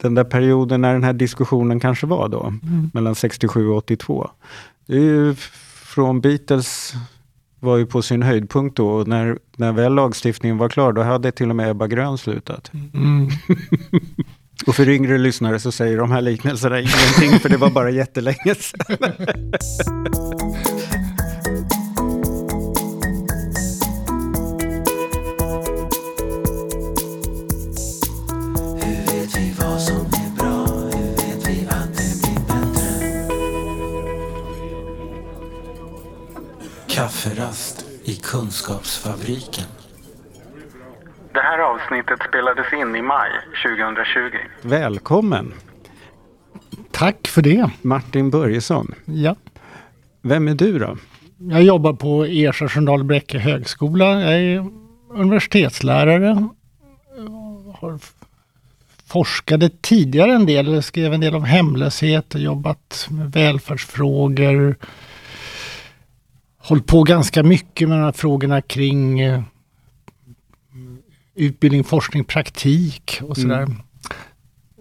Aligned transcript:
den 0.00 0.14
där 0.14 0.24
perioden 0.24 0.80
när 0.80 0.92
den 0.92 1.04
här 1.04 1.12
diskussionen 1.12 1.80
kanske 1.80 2.06
var 2.06 2.28
då, 2.28 2.40
Mm. 2.46 2.90
mellan 2.94 3.14
67 3.14 3.68
och 3.68 3.76
82. 3.76 4.30
Det 4.86 4.94
är 4.96 5.00
ju 5.00 5.34
från 5.84 6.20
Beatles 6.20 6.94
var 7.60 7.76
ju 7.76 7.86
på 7.86 8.02
sin 8.02 8.22
höjdpunkt 8.22 8.76
då 8.76 8.88
och 8.88 9.08
när, 9.08 9.38
när 9.56 9.72
väl 9.72 9.94
lagstiftningen 9.94 10.58
var 10.58 10.68
klar 10.68 10.92
då 10.92 11.02
hade 11.02 11.32
till 11.32 11.50
och 11.50 11.56
med 11.56 11.70
Ebba 11.70 11.86
Grön 11.86 12.18
slutat. 12.18 12.70
Mm. 12.94 13.28
Och 14.66 14.74
för 14.74 14.88
yngre 14.88 15.18
lyssnare 15.18 15.58
så 15.58 15.72
säger 15.72 15.96
de 15.98 16.10
här 16.10 16.20
liknelserna 16.20 16.80
ingenting 16.80 17.38
för 17.40 17.48
det 17.48 17.56
var 17.56 17.70
bara 17.70 17.90
jättelänge 17.90 18.54
sedan. 18.54 18.96
Kafferast 37.00 37.84
i 38.04 38.14
Kunskapsfabriken. 38.14 39.64
Det 41.34 41.40
här 41.40 41.58
avsnittet 41.58 42.18
spelades 42.28 42.72
in 42.72 42.96
i 42.96 43.02
maj 43.02 43.30
2020. 43.76 44.36
Välkommen 44.62 45.52
Tack 46.90 47.28
för 47.28 47.42
det. 47.42 47.70
Martin 47.82 48.30
Börjesson. 48.30 48.94
Ja. 49.04 49.36
Vem 50.22 50.48
är 50.48 50.54
du 50.54 50.78
då? 50.78 50.96
Jag 51.38 51.62
jobbar 51.62 51.92
på 51.92 52.24
Ersta 52.24 52.68
Sköndal 52.68 53.04
Bräcke 53.04 53.38
högskola. 53.38 54.20
Jag 54.20 54.40
är 54.40 54.66
universitetslärare. 55.14 56.48
Har 57.80 57.94
f- 57.94 58.12
forskade 59.06 59.70
tidigare 59.80 60.32
en 60.34 60.46
del, 60.46 60.82
skrev 60.82 61.12
en 61.14 61.20
del 61.20 61.34
om 61.34 61.44
hemlöshet 61.44 62.34
och 62.34 62.40
jobbat 62.40 63.06
med 63.10 63.32
välfärdsfrågor. 63.32 64.76
Hållit 66.62 66.86
på 66.86 67.02
ganska 67.02 67.42
mycket 67.42 67.88
med 67.88 67.98
de 67.98 68.04
här 68.04 68.12
frågorna 68.12 68.62
kring 68.62 69.20
eh, 69.20 69.42
utbildning, 71.34 71.84
forskning, 71.84 72.24
praktik 72.24 73.20
och 73.22 73.36
sådär. 73.36 73.68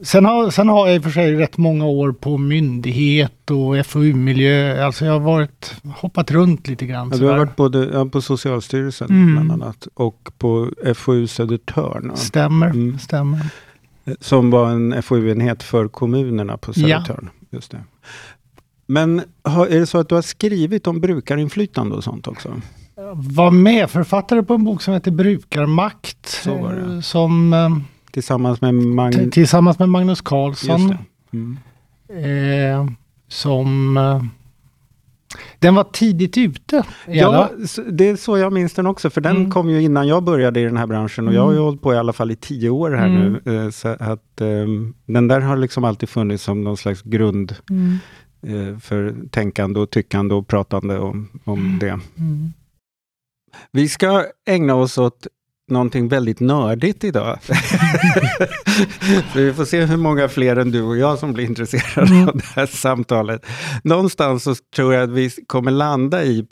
Sen 0.04 0.26
har, 0.26 0.50
sen 0.50 0.70
har 0.70 0.88
jag 0.88 0.96
i 0.96 1.00
och 1.00 1.04
för 1.04 1.10
sig 1.12 1.36
rätt 1.36 1.58
många 1.58 1.86
år 1.86 2.12
på 2.12 2.38
myndighet 2.38 3.52
och 3.52 3.86
FoU-miljö. 3.86 4.86
Alltså 4.86 5.06
jag 5.06 5.14
har 5.14 5.20
varit, 5.20 5.76
hoppat 5.96 6.32
runt 6.32 6.68
lite 6.68 6.86
grann. 6.86 7.10
Ja, 7.12 7.18
du 7.18 7.26
har 7.26 7.38
varit 7.38 7.56
både 7.56 7.90
ja, 7.94 8.06
på 8.06 8.22
Socialstyrelsen 8.22 9.10
Mm. 9.10 9.32
bland 9.48 9.52
annat 9.64 9.88
och 9.94 10.30
på 10.38 10.72
FoU 10.96 11.28
Södertörn. 11.28 12.12
Stämmer, 12.16 12.70
Mm. 12.70 13.00
stämmer. 13.00 13.40
Som 14.20 14.52
var 14.52 14.70
en 14.72 15.04
FoU-enhet 15.04 15.64
för 15.64 15.88
kommunerna 15.88 16.58
på 16.58 16.72
Ja. 16.76 16.88
Södertörn. 16.88 17.30
Just 17.50 17.72
det. 17.72 17.84
Men 18.90 19.20
är 19.46 19.80
det 19.80 19.86
så 19.86 19.98
att 19.98 20.10
du 20.10 20.16
har 20.16 20.22
skrivit 20.22 20.88
om 20.88 21.00
brukarinflytande 21.02 21.96
och 21.96 22.04
sånt 22.04 22.28
också? 22.28 22.62
Var 23.14 23.52
medförfattare 23.52 24.44
på 24.44 24.54
en 24.54 24.64
bok 24.64 24.82
som 24.82 24.94
heter 24.94 25.12
Brukarmakt. 25.12 26.48
Eh, 26.48 27.00
Som 27.02 27.54
eh, 27.54 27.70
Tillsammans 28.12 28.62
med 28.62 28.74
Magn... 28.74 29.14
t- 29.14 29.30
tillsammans 29.32 29.80
med 29.80 29.90
Magnus 29.90 30.22
det. 30.22 30.98
Mm. 31.34 31.58
Eh, 32.10 32.92
som... 33.28 33.98
Eh, 33.98 34.24
den 35.60 35.76
var 35.76 35.84
tidigt 35.84 36.38
ute. 36.38 36.84
Ja, 37.08 37.50
det 37.92 38.10
är 38.10 38.16
så 38.16 38.38
jag 38.38 38.54
minns 38.54 38.74
den 38.74 38.86
också, 38.88 39.10
för 39.10 39.22
den 39.22 39.36
Mm. 39.38 39.52
kom 39.52 39.70
ju 39.70 39.82
innan 39.82 40.08
jag 40.08 40.24
började 40.24 40.60
i 40.60 40.64
den 40.64 40.78
här 40.78 40.88
branschen 40.88 41.28
och 41.28 41.34
jag 41.34 41.42
har 41.42 41.52
ju 41.52 41.56
Mm. 41.58 41.66
hållit 41.66 41.82
på 41.82 41.94
i 41.94 41.98
alla 41.98 42.14
fall 42.14 42.32
i 42.32 42.36
tio 42.36 42.70
år 42.70 42.92
här 42.92 43.08
Mm. 43.08 43.38
nu. 43.46 43.72
Så 43.72 43.88
att 43.88 44.42
ehm, 44.42 44.94
den 45.06 45.28
där 45.28 45.40
har 45.40 45.58
liksom 45.58 45.84
alltid 45.84 46.10
funnits 46.10 46.44
som 46.44 46.64
någon 46.64 46.78
slags 46.78 47.02
grund 47.02 47.56
Mm. 47.70 47.98
Eh, 48.48 48.78
för 48.80 49.16
tänkande 49.32 49.80
och 49.80 49.90
tyckande 49.90 50.36
och 50.36 50.48
pratande 50.48 51.00
om, 51.00 51.28
om 51.44 51.78
det. 51.80 51.88
Mm. 52.18 52.54
Vi 53.72 53.90
ska 53.90 54.26
ägna 54.48 54.76
oss 54.76 54.98
åt 54.98 55.28
någonting 55.70 56.08
väldigt 56.08 56.40
nördigt 56.40 57.04
idag. 57.04 57.40
Vi 59.36 59.54
får 59.54 59.66
se 59.66 59.86
hur 59.86 59.98
många 59.98 60.28
fler 60.28 60.56
än 60.56 60.72
du 60.72 60.82
och 60.82 60.98
jag 60.98 61.20
som 61.20 61.34
blir 61.34 61.46
intresserade 61.46 62.12
Mm. 62.14 62.30
av 62.30 62.36
det 62.38 62.46
här 62.56 62.66
samtalet. 62.66 63.46
Någonstans 63.84 64.44
så 64.44 64.56
tror 64.76 64.94
jag 64.94 65.04
att 65.04 65.10
vi 65.10 65.30
kommer 65.48 65.72
landa 65.72 66.24
i 66.24 66.46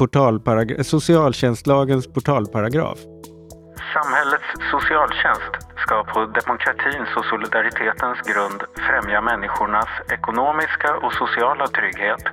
socialtjänstlagens 0.83 2.07
portalparagraf. 2.07 2.97
Samhällets 3.93 4.45
socialtjänst 4.71 5.53
ska 5.77 6.03
på 6.03 6.25
demokratins 6.25 7.09
och 7.15 7.25
solidaritetens 7.25 8.21
grund 8.21 8.63
främja 8.87 9.21
människornas 9.21 9.89
ekonomiska 10.09 10.95
och 10.95 11.13
sociala 11.13 11.67
trygghet, 11.67 12.23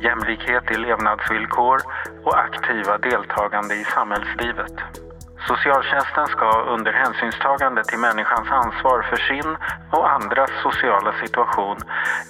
jämlikhet 0.00 0.70
i 0.70 0.76
levnadsvillkor 0.76 1.80
och 2.24 2.38
aktiva 2.38 2.98
deltagande 2.98 3.74
i 3.74 3.84
samhällslivet. 3.84 4.72
Socialtjänsten 5.48 6.26
ska 6.26 6.62
under 6.74 6.92
hänsynstagande 6.92 7.84
till 7.84 7.98
människans 7.98 8.50
ansvar 8.50 9.02
för 9.02 9.16
sin 9.16 9.56
och 9.90 10.10
andras 10.10 10.50
sociala 10.62 11.12
situation 11.12 11.76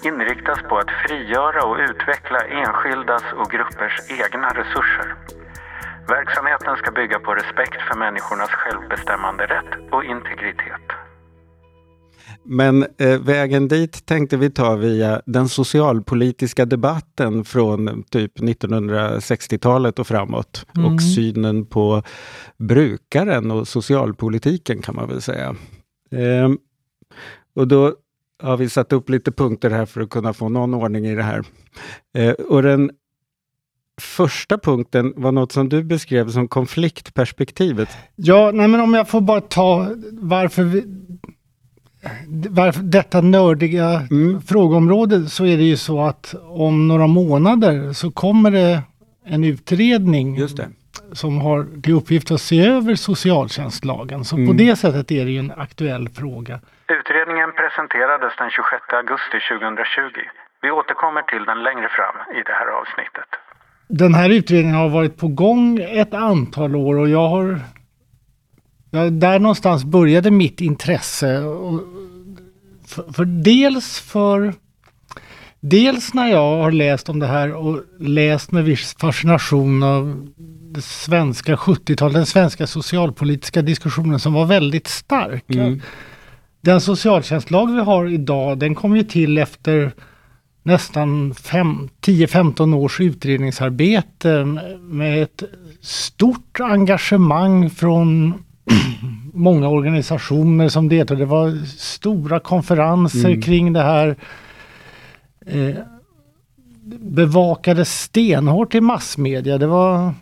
inriktas 0.03 0.59
på 0.69 0.77
att 0.77 0.91
frigöra 0.91 1.63
och 1.63 1.77
utveckla 1.77 2.39
enskildas 2.39 3.23
och 3.33 3.51
gruppers 3.51 3.99
egna 4.09 4.49
resurser. 4.49 5.15
Verksamheten 6.07 6.75
ska 6.75 6.91
bygga 6.91 7.19
på 7.19 7.31
respekt 7.33 7.81
för 7.87 7.99
människornas 7.99 8.49
självbestämmande 8.49 9.43
rätt 9.43 9.91
och 9.91 10.03
integritet. 10.03 10.87
Men 12.43 12.85
eh, 12.97 13.19
vägen 13.19 13.67
dit 13.67 14.05
tänkte 14.05 14.37
vi 14.37 14.49
ta 14.49 14.75
via 14.75 15.21
den 15.25 15.49
socialpolitiska 15.49 16.65
debatten 16.65 17.45
från 17.45 18.03
typ 18.03 18.39
1960-talet 18.39 19.99
och 19.99 20.07
framåt. 20.07 20.65
Mm. 20.77 20.93
Och 20.93 21.01
synen 21.01 21.65
på 21.65 22.03
brukaren 22.57 23.51
och 23.51 23.67
socialpolitiken 23.67 24.81
kan 24.81 24.95
man 24.95 25.07
väl 25.07 25.21
säga. 25.21 25.55
Ehm, 26.11 26.57
och 27.55 27.67
då 27.67 27.95
har 28.43 28.57
vi 28.57 28.69
satt 28.69 28.93
upp 28.93 29.09
lite 29.09 29.31
punkter 29.31 29.69
här 29.69 29.85
för 29.85 30.01
att 30.01 30.09
kunna 30.09 30.33
få 30.33 30.49
någon 30.49 30.73
ordning 30.73 31.05
i 31.05 31.15
det 31.15 31.23
här. 31.23 31.43
Eh, 32.17 32.31
och 32.31 32.63
den 32.63 32.91
första 34.01 34.57
punkten 34.57 35.13
var 35.15 35.31
något 35.31 35.51
som 35.51 35.69
du 35.69 35.83
beskrev 35.83 36.29
som 36.29 36.47
konfliktperspektivet. 36.47 37.89
Ja, 38.15 38.51
nej 38.53 38.67
men 38.67 38.81
om 38.81 38.93
jag 38.93 39.09
får 39.09 39.21
bara 39.21 39.41
ta 39.41 39.87
varför, 40.11 40.63
vi, 40.63 40.83
varför 42.49 42.81
detta 42.83 43.21
nördiga 43.21 44.01
Mm. 44.11 44.41
frågeområde 44.41 45.25
så 45.25 45.45
är 45.45 45.57
det 45.57 45.63
ju 45.63 45.77
så 45.77 46.01
att 46.01 46.35
om 46.49 46.87
några 46.87 47.07
månader 47.07 47.93
så 47.93 48.11
kommer 48.11 48.51
det 48.51 48.81
en 49.25 49.43
utredning 49.43 50.35
Just 50.37 50.57
det. 50.57 50.67
som 51.13 51.41
har 51.41 51.81
till 51.81 51.93
uppgift 51.93 52.31
att 52.31 52.41
se 52.41 52.67
över 52.67 52.95
socialtjänstlagen. 52.95 54.25
Så 54.25 54.35
på 54.35 54.41
Mm. 54.41 54.57
det 54.57 54.75
sättet 54.75 55.11
är 55.11 55.25
det 55.25 55.31
ju 55.31 55.39
en 55.39 55.51
aktuell 55.57 56.09
fråga. 56.09 56.59
Utredningen 56.99 57.49
presenterades 57.61 58.33
den 58.37 58.49
26 58.49 58.93
augusti 58.99 59.37
2020. 59.49 60.19
Vi 60.61 60.71
återkommer 60.71 61.21
till 61.21 61.43
den 61.45 61.63
längre 61.63 61.89
fram 61.97 62.17
i 62.37 62.39
det 62.47 62.55
här 62.59 62.67
avsnittet. 62.81 63.29
Den 63.87 64.13
här 64.13 64.29
utredningen 64.29 64.75
har 64.75 64.89
varit 64.89 65.17
på 65.17 65.27
gång 65.27 65.79
ett 65.79 66.13
antal 66.13 66.75
år 66.75 66.95
och 66.95 67.09
jag 67.09 67.29
har... 67.29 67.61
Ja, 68.91 69.09
där 69.09 69.39
någonstans 69.39 69.83
började 69.83 70.31
mitt 70.31 70.61
intresse. 70.61 71.41
För, 72.85 73.13
för 73.13 73.25
dels 73.25 73.99
för... 73.99 74.53
Dels 75.59 76.13
när 76.13 76.27
jag 76.27 76.63
har 76.63 76.71
läst 76.71 77.09
om 77.09 77.19
det 77.19 77.27
här 77.27 77.53
och 77.53 77.81
läst 77.99 78.51
med 78.51 78.63
viss 78.63 78.95
fascination 78.99 79.83
av 79.83 80.27
det 80.71 80.81
svenska 80.81 81.55
70-talet, 81.55 82.13
den 82.13 82.25
svenska 82.25 82.67
socialpolitiska 82.67 83.61
diskussionen 83.61 84.19
som 84.19 84.33
var 84.33 84.45
väldigt 84.45 84.87
stark. 84.87 85.49
Mm. 85.49 85.81
Den 86.61 86.81
socialtjänstlag 86.81 87.71
vi 87.71 87.81
har 87.81 88.07
idag, 88.07 88.59
den 88.59 88.75
kom 88.75 88.97
ju 88.97 89.03
till 89.03 89.37
efter 89.37 89.91
nästan 90.65 91.33
fem- 91.33 91.89
10-15 92.01 92.73
års 92.75 93.01
utredningsarbete 93.01 94.45
med 94.81 95.23
ett 95.23 95.43
stort 95.81 96.59
engagemang 96.59 97.69
från 97.69 98.33
många 99.33 99.67
organisationer 99.69 100.69
som 100.69 100.89
deltog. 100.89 101.17
Det 101.17 101.25
var 101.25 101.65
stora 101.77 102.39
konferenser 102.39 103.29
Mm. 103.29 103.41
kring 103.41 103.73
det 103.73 103.81
här. 103.81 104.15
Eh, 105.45 105.75
bevakades 106.99 108.01
stenhårt 108.01 108.75
i 108.75 108.81
massmedia. 108.81 109.57
Det 109.57 109.67
var, 109.67 110.13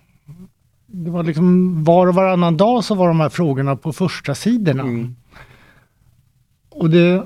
det 0.88 1.10
var 1.10 1.24
liksom 1.24 1.84
var 1.84 2.08
och 2.08 2.16
varannan 2.16 2.58
dag 2.58 2.84
så 2.84 2.96
var 2.96 3.08
de 3.08 3.20
här 3.20 3.30
frågorna 3.30 3.76
på 3.76 3.94
första 3.94 4.36
sidorna. 4.36 4.84
Mm. 4.84 5.16
Och 6.70 6.90
det, 6.90 7.24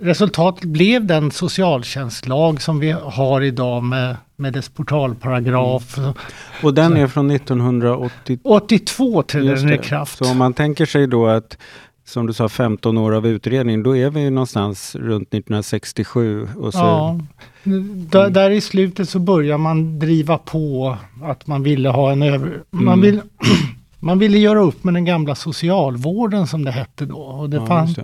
resultatet 0.00 0.64
blev 0.64 1.06
den 1.06 1.30
socialtjänstlag 1.30 2.62
som 2.62 2.78
vi 2.78 2.90
har 2.90 3.40
idag 3.40 3.82
med, 3.84 4.16
med 4.36 4.52
dess 4.52 4.68
portalparagraf. 4.68 5.98
Och 6.62 6.74
den 6.74 6.96
är 6.96 7.06
från 7.06 7.30
1980 7.30 8.38
82 8.44 9.22
trädde 9.22 9.54
den 9.54 9.72
i 9.72 9.78
kraft. 9.78 10.18
Så 10.18 10.30
om 10.30 10.38
man 10.38 10.52
tänker 10.52 10.86
sig 10.86 11.06
då 11.06 11.26
att 11.26 11.58
som 12.06 12.26
du 12.26 12.32
sa, 12.32 12.48
15 12.48 12.98
år 12.98 13.12
av 13.14 13.26
utredning, 13.26 13.82
då 13.82 13.96
är 13.96 14.10
vi 14.10 14.20
ju 14.20 14.30
någonstans 14.30 14.94
runt 14.94 15.28
1967. 15.28 16.48
Och 16.58 16.72
så, 16.72 16.78
Ja, 16.78 17.18
där, 18.10 18.30
där 18.30 18.50
i 18.50 18.60
slutet 18.60 19.08
så 19.08 19.18
börjar 19.18 19.58
man 19.58 19.98
driva 19.98 20.38
på 20.38 20.96
att 21.22 21.46
man 21.46 21.62
ville 21.62 21.88
ha 21.88 22.12
en 22.12 22.22
över... 22.22 22.62
Man, 22.70 22.82
Mm. 22.98 23.00
vill, 23.00 23.20
man 23.98 24.18
ville 24.18 24.38
göra 24.38 24.60
upp 24.60 24.84
med 24.84 24.94
den 24.94 25.04
gamla 25.04 25.34
socialvården 25.34 26.46
som 26.46 26.64
det 26.64 26.70
hette 26.70 27.06
då. 27.06 27.16
Och 27.16 27.50
det, 27.50 27.56
ja, 27.68 27.82
just 27.86 27.98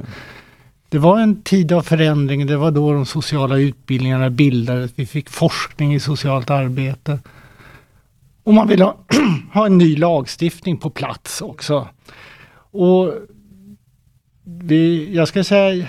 det. 0.90 0.98
var 0.98 1.20
en 1.20 1.42
tid 1.42 1.72
av 1.72 1.82
förändring. 1.82 2.46
Det 2.46 2.56
var 2.56 2.70
då 2.70 2.92
de 2.92 3.06
sociala 3.06 3.58
utbildningarna 3.58 4.30
bildades. 4.30 4.90
Vi 4.96 5.06
fick 5.06 5.28
forskning 5.30 5.94
i 5.94 6.00
socialt 6.00 6.50
arbete. 6.50 7.18
Och 8.44 8.54
man 8.54 8.68
ville 8.68 8.84
ha, 8.84 8.96
ha 9.52 9.66
en 9.66 9.78
ny 9.78 9.96
lagstiftning 9.96 10.76
på 10.76 10.90
plats 10.90 11.40
också. 11.42 11.88
Och 12.72 13.14
vi, 14.44 15.14
jag 15.14 15.28
ska 15.28 15.44
säga, 15.44 15.86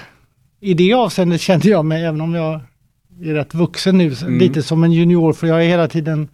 i 0.59 0.73
det 0.73 0.93
avseendet 0.93 1.41
kände 1.41 1.69
jag 1.69 1.85
mig, 1.85 2.05
även 2.05 2.21
om 2.21 2.33
jag 2.33 2.59
är 3.23 3.33
rätt 3.33 3.53
vuxen 3.53 3.97
nu, 3.97 4.15
Mm. 4.21 4.39
lite 4.39 4.63
som 4.63 4.83
en 4.83 4.91
junior. 4.91 5.33
För 5.33 5.47
jag 5.47 5.53
har 5.55 5.61
hela 5.61 5.87
tiden 5.87 6.27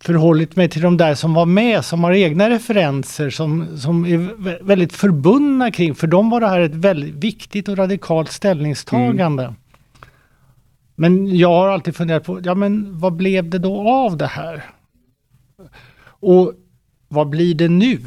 förhållit 0.00 0.56
mig 0.56 0.68
till 0.68 0.82
de 0.82 0.96
där 0.96 1.14
som 1.14 1.34
var 1.34 1.46
med, 1.46 1.84
som 1.84 2.04
har 2.04 2.12
egna 2.12 2.50
referenser, 2.50 3.30
som, 3.30 3.78
som 3.78 4.04
är 4.04 4.18
vä- 4.18 4.58
väldigt 4.62 4.92
förbundna 4.92 5.70
kring. 5.70 5.94
För 5.94 6.06
dem 6.06 6.30
var 6.30 6.40
det 6.40 6.48
här 6.48 6.60
ett 6.60 6.74
väldigt 6.74 7.14
viktigt 7.14 7.68
och 7.68 7.78
radikalt 7.78 8.32
ställningstagande. 8.32 9.54
Men 10.94 11.36
jag 11.36 11.48
har 11.48 11.68
alltid 11.68 11.96
funderat 11.96 12.24
på, 12.24 12.40
ja 12.44 12.54
men 12.54 12.98
vad 12.98 13.16
blev 13.16 13.50
det 13.50 13.58
då 13.58 13.88
av 13.88 14.16
det 14.16 14.26
här? 14.26 14.64
Och 16.04 16.52
vad 17.08 17.28
blir 17.28 17.54
det 17.54 17.68
nu? 17.68 17.98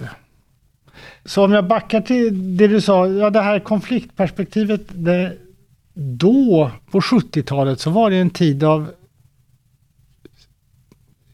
Så 1.25 1.45
om 1.45 1.51
jag 1.51 1.68
backar 1.68 2.01
till 2.01 2.57
det 2.57 2.68
du 2.68 2.81
sa, 2.81 3.07
ja 3.07 3.30
det 3.30 3.42
här 3.42 3.60
konfliktperspektivet, 3.60 4.81
det, 4.92 5.38
då 5.94 6.72
på 6.92 7.00
70-talet 7.00 7.80
så 7.80 7.90
var 7.90 8.10
det 8.10 8.16
en 8.16 8.30
tid 8.30 8.63
av 8.63 8.92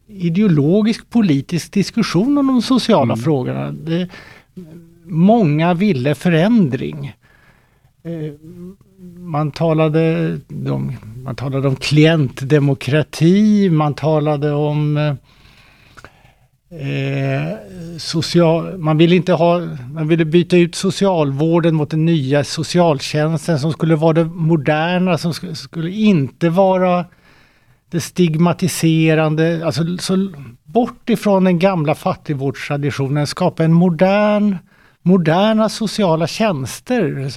ideologisk 0.09 1.09
politisk 1.09 1.73
diskussion 1.73 2.38
om 2.38 2.47
de 2.47 2.61
sociala 2.61 3.15
frågorna. 3.15 3.71
Det, 3.71 4.09
många 5.06 5.73
ville 5.73 6.15
förändring. 6.15 7.13
Eh, 8.03 8.33
Man 9.19 9.51
talade, 9.51 10.39
om, 10.69 10.94
man 11.23 11.35
talade 11.35 11.67
om 11.67 11.75
klientdemokrati, 11.75 13.69
man 13.69 13.94
talade 13.94 14.51
om 14.51 14.97
eh, 14.97 15.13
Eh, 16.71 17.57
social, 17.97 18.77
man 18.77 18.97
ville 18.97 19.15
inte 19.15 19.33
ha, 19.33 19.61
man 19.94 20.07
ville 20.07 20.25
byta 20.25 20.57
ut 20.57 20.75
socialvården 20.75 21.75
mot 21.75 21.89
den 21.89 22.06
nya 22.06 22.44
socialtjänsten 22.44 23.59
som 23.59 23.71
skulle 23.71 23.95
vara 23.95 24.13
det 24.13 24.25
moderna, 24.25 25.17
som 25.17 25.33
skulle, 25.33 25.56
skulle 25.56 25.91
inte 25.91 26.50
vara 26.50 27.06
det 27.89 28.01
stigmatiserande, 28.01 29.65
alltså 29.65 29.97
så 29.97 30.30
bort 30.63 31.09
ifrån 31.09 31.44
den 31.44 31.59
gamla 31.59 31.95
fattigvårdstraditionen, 31.95 33.27
skapa 33.27 33.63
en 33.63 33.74
modern, 33.74 34.57
moderna 35.01 35.69
sociala 35.69 36.27
tjänster. 36.27 37.30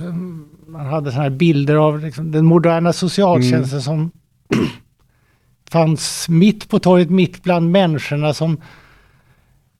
Man 0.70 0.87
hade 0.87 1.10
såna 1.10 1.22
här 1.22 1.31
bilder 1.31 1.75
av 1.75 2.00
liksom, 2.00 2.32
den 2.32 2.44
moderna 2.44 2.93
socialtjänsten 2.93 3.82
som 3.82 4.10
fanns 5.70 6.28
mitt 6.28 6.69
på 6.69 6.78
torget, 6.78 7.10
mitt 7.10 7.43
bland 7.43 7.70
människorna 7.70 8.34
som 8.34 8.60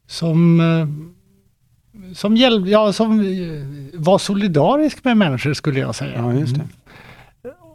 som, 0.07 0.61
eh, 0.61 2.15
som, 2.15 2.37
hjälp, 2.37 2.67
ja, 2.67 2.93
som 2.93 3.21
eh, 3.21 3.27
var 4.01 4.19
solidarisk 4.19 5.05
med 5.05 5.17
människor 5.17 5.55
skulle 5.55 5.81
jag 5.81 5.95
säga. 5.95 6.17
Ja, 6.17 6.33
det. 6.33 6.69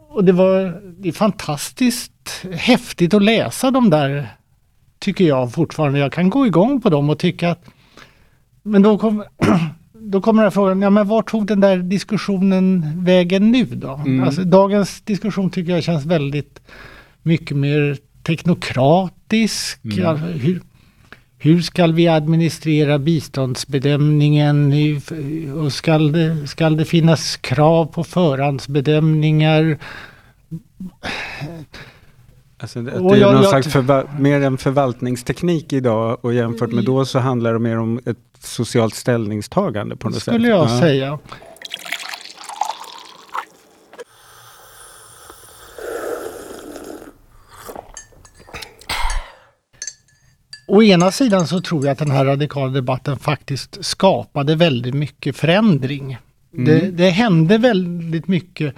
Och 0.08 0.24
det 0.24 0.32
var 0.32 0.82
det 0.98 1.08
är 1.08 1.12
fantastiskt 1.12 2.12
häftigt 2.52 3.14
att 3.14 3.22
läsa 3.22 3.70
de 3.70 3.90
där, 3.90 4.28
tycker 4.98 5.24
jag 5.24 5.52
fortfarande. 5.52 5.98
Jag 5.98 6.12
kan 6.12 6.30
gå 6.30 6.46
igång 6.46 6.80
på 6.80 6.90
dem 6.90 7.10
och 7.10 7.18
tycka 7.18 7.50
att... 7.50 7.64
Men 8.62 8.82
då, 8.82 8.98
kom, 8.98 9.24
då 9.92 10.20
kommer 10.20 10.42
den 10.42 10.46
här 10.46 10.54
frågan, 10.54 10.82
ja 10.82 10.90
men 10.90 11.08
var 11.08 11.22
tog 11.22 11.46
den 11.46 11.60
där 11.60 11.76
diskussionen 11.76 12.92
vägen 13.04 13.50
nu 13.50 13.64
då? 13.64 13.94
Mm. 13.94 14.24
Alltså, 14.24 14.44
dagens 14.44 15.00
diskussion 15.00 15.50
tycker 15.50 15.72
jag 15.72 15.82
känns 15.82 16.04
väldigt 16.04 16.60
mycket 17.22 17.56
mer 17.56 17.98
teknokratisk. 18.22 19.84
Mm. 19.84 20.06
Alltså, 20.06 20.26
hur, 20.26 20.62
hur 21.38 21.62
ska 21.62 21.86
vi 21.86 22.08
administrera 22.08 22.98
biståndsbedömningen? 22.98 24.72
Och 25.54 25.72
ska 25.72 25.98
det, 25.98 26.46
ska 26.46 26.70
det 26.70 26.84
finnas 26.84 27.36
krav 27.36 27.86
på 27.86 28.04
förhandsbedömningar? 28.04 29.78
Alltså, 32.60 32.82
det, 32.82 32.90
det 32.90 32.96
är 32.96 33.16
jag- 33.16 33.32
någon 33.32 33.42
jag- 33.42 33.48
slags 33.50 33.68
förva- 33.68 34.18
mer 34.20 34.40
en 34.40 34.58
förvaltningsteknik 34.58 35.72
idag 35.72 36.24
och 36.24 36.34
jämfört 36.34 36.72
med 36.72 36.84
då 36.84 37.04
så 37.04 37.18
handlar 37.18 37.52
det 37.52 37.58
mer 37.58 37.78
om 37.78 38.00
ett 38.06 38.16
socialt 38.40 38.94
ställningstagande 38.94 39.96
på 39.96 40.08
något 40.08 40.14
sätt. 40.22 40.34
Skulle 40.34 40.48
jag 40.48 40.64
Ja. 40.70 40.80
säga. 40.80 41.18
Å 50.66 50.82
ena 50.82 51.10
sidan 51.10 51.46
så 51.46 51.60
tror 51.60 51.84
jag 51.86 51.92
att 51.92 51.98
den 51.98 52.10
här 52.10 52.24
radikala 52.24 52.72
debatten 52.72 53.18
faktiskt 53.18 53.84
skapade 53.84 54.54
väldigt 54.54 54.94
mycket 54.94 55.36
förändring. 55.36 56.18
Det, 56.50 56.90
det 56.90 57.10
hände 57.10 57.58
väldigt 57.58 58.28
mycket. 58.28 58.74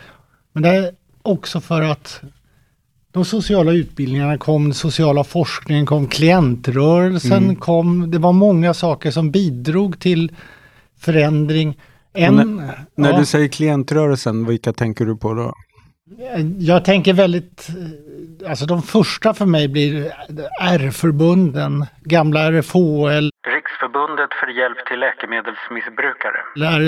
Men 0.53 0.63
det 0.63 0.69
är 0.69 0.93
också 1.23 1.61
för 1.61 1.83
att 1.83 2.21
de 3.13 3.25
sociala 3.25 3.73
utbildningarna 3.73 4.39
kom, 4.39 4.73
sociala 4.73 5.25
forskningen 5.25 5.87
kom, 5.87 6.07
klientrörelsen 6.09 7.57
kom. 7.57 8.11
Det 8.11 8.19
var 8.19 8.33
många 8.33 8.75
saker 8.75 9.11
som 9.11 9.31
bidrog 9.31 10.01
till 10.01 10.33
förändring. 11.01 11.79
En, 12.15 12.63
När 12.95 13.11
ja, 13.13 13.19
du 13.19 13.25
säger 13.27 13.49
klientrörelsen, 13.49 14.47
vilka 14.47 14.73
tänker 14.73 15.05
du 15.05 15.17
på 15.17 15.35
då? 15.35 15.53
Jag 16.59 16.85
tänker 16.85 17.13
väldigt, 17.13 17.69
alltså 18.49 18.67
de 18.67 18.83
första 18.83 19.35
för 19.35 19.47
mig 19.47 19.69
blir 19.69 20.13
R-förbunden, 20.61 21.87
gamla 22.05 22.41
RFHL, 22.41 23.31
Riksförbundet 23.57 24.31
för 24.41 24.47
hjälp 24.61 24.87
till 24.89 25.01
läkemedelsmissbrukare. 25.01 26.41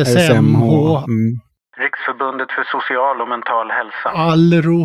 RSMH, 0.03 0.63
Mm. 1.09 1.41
Riksförbundet 1.79 2.51
för 2.57 2.65
social 2.79 3.21
och 3.23 3.29
mental 3.29 3.71
hälsa. 3.71 4.09
Alro, 4.33 4.81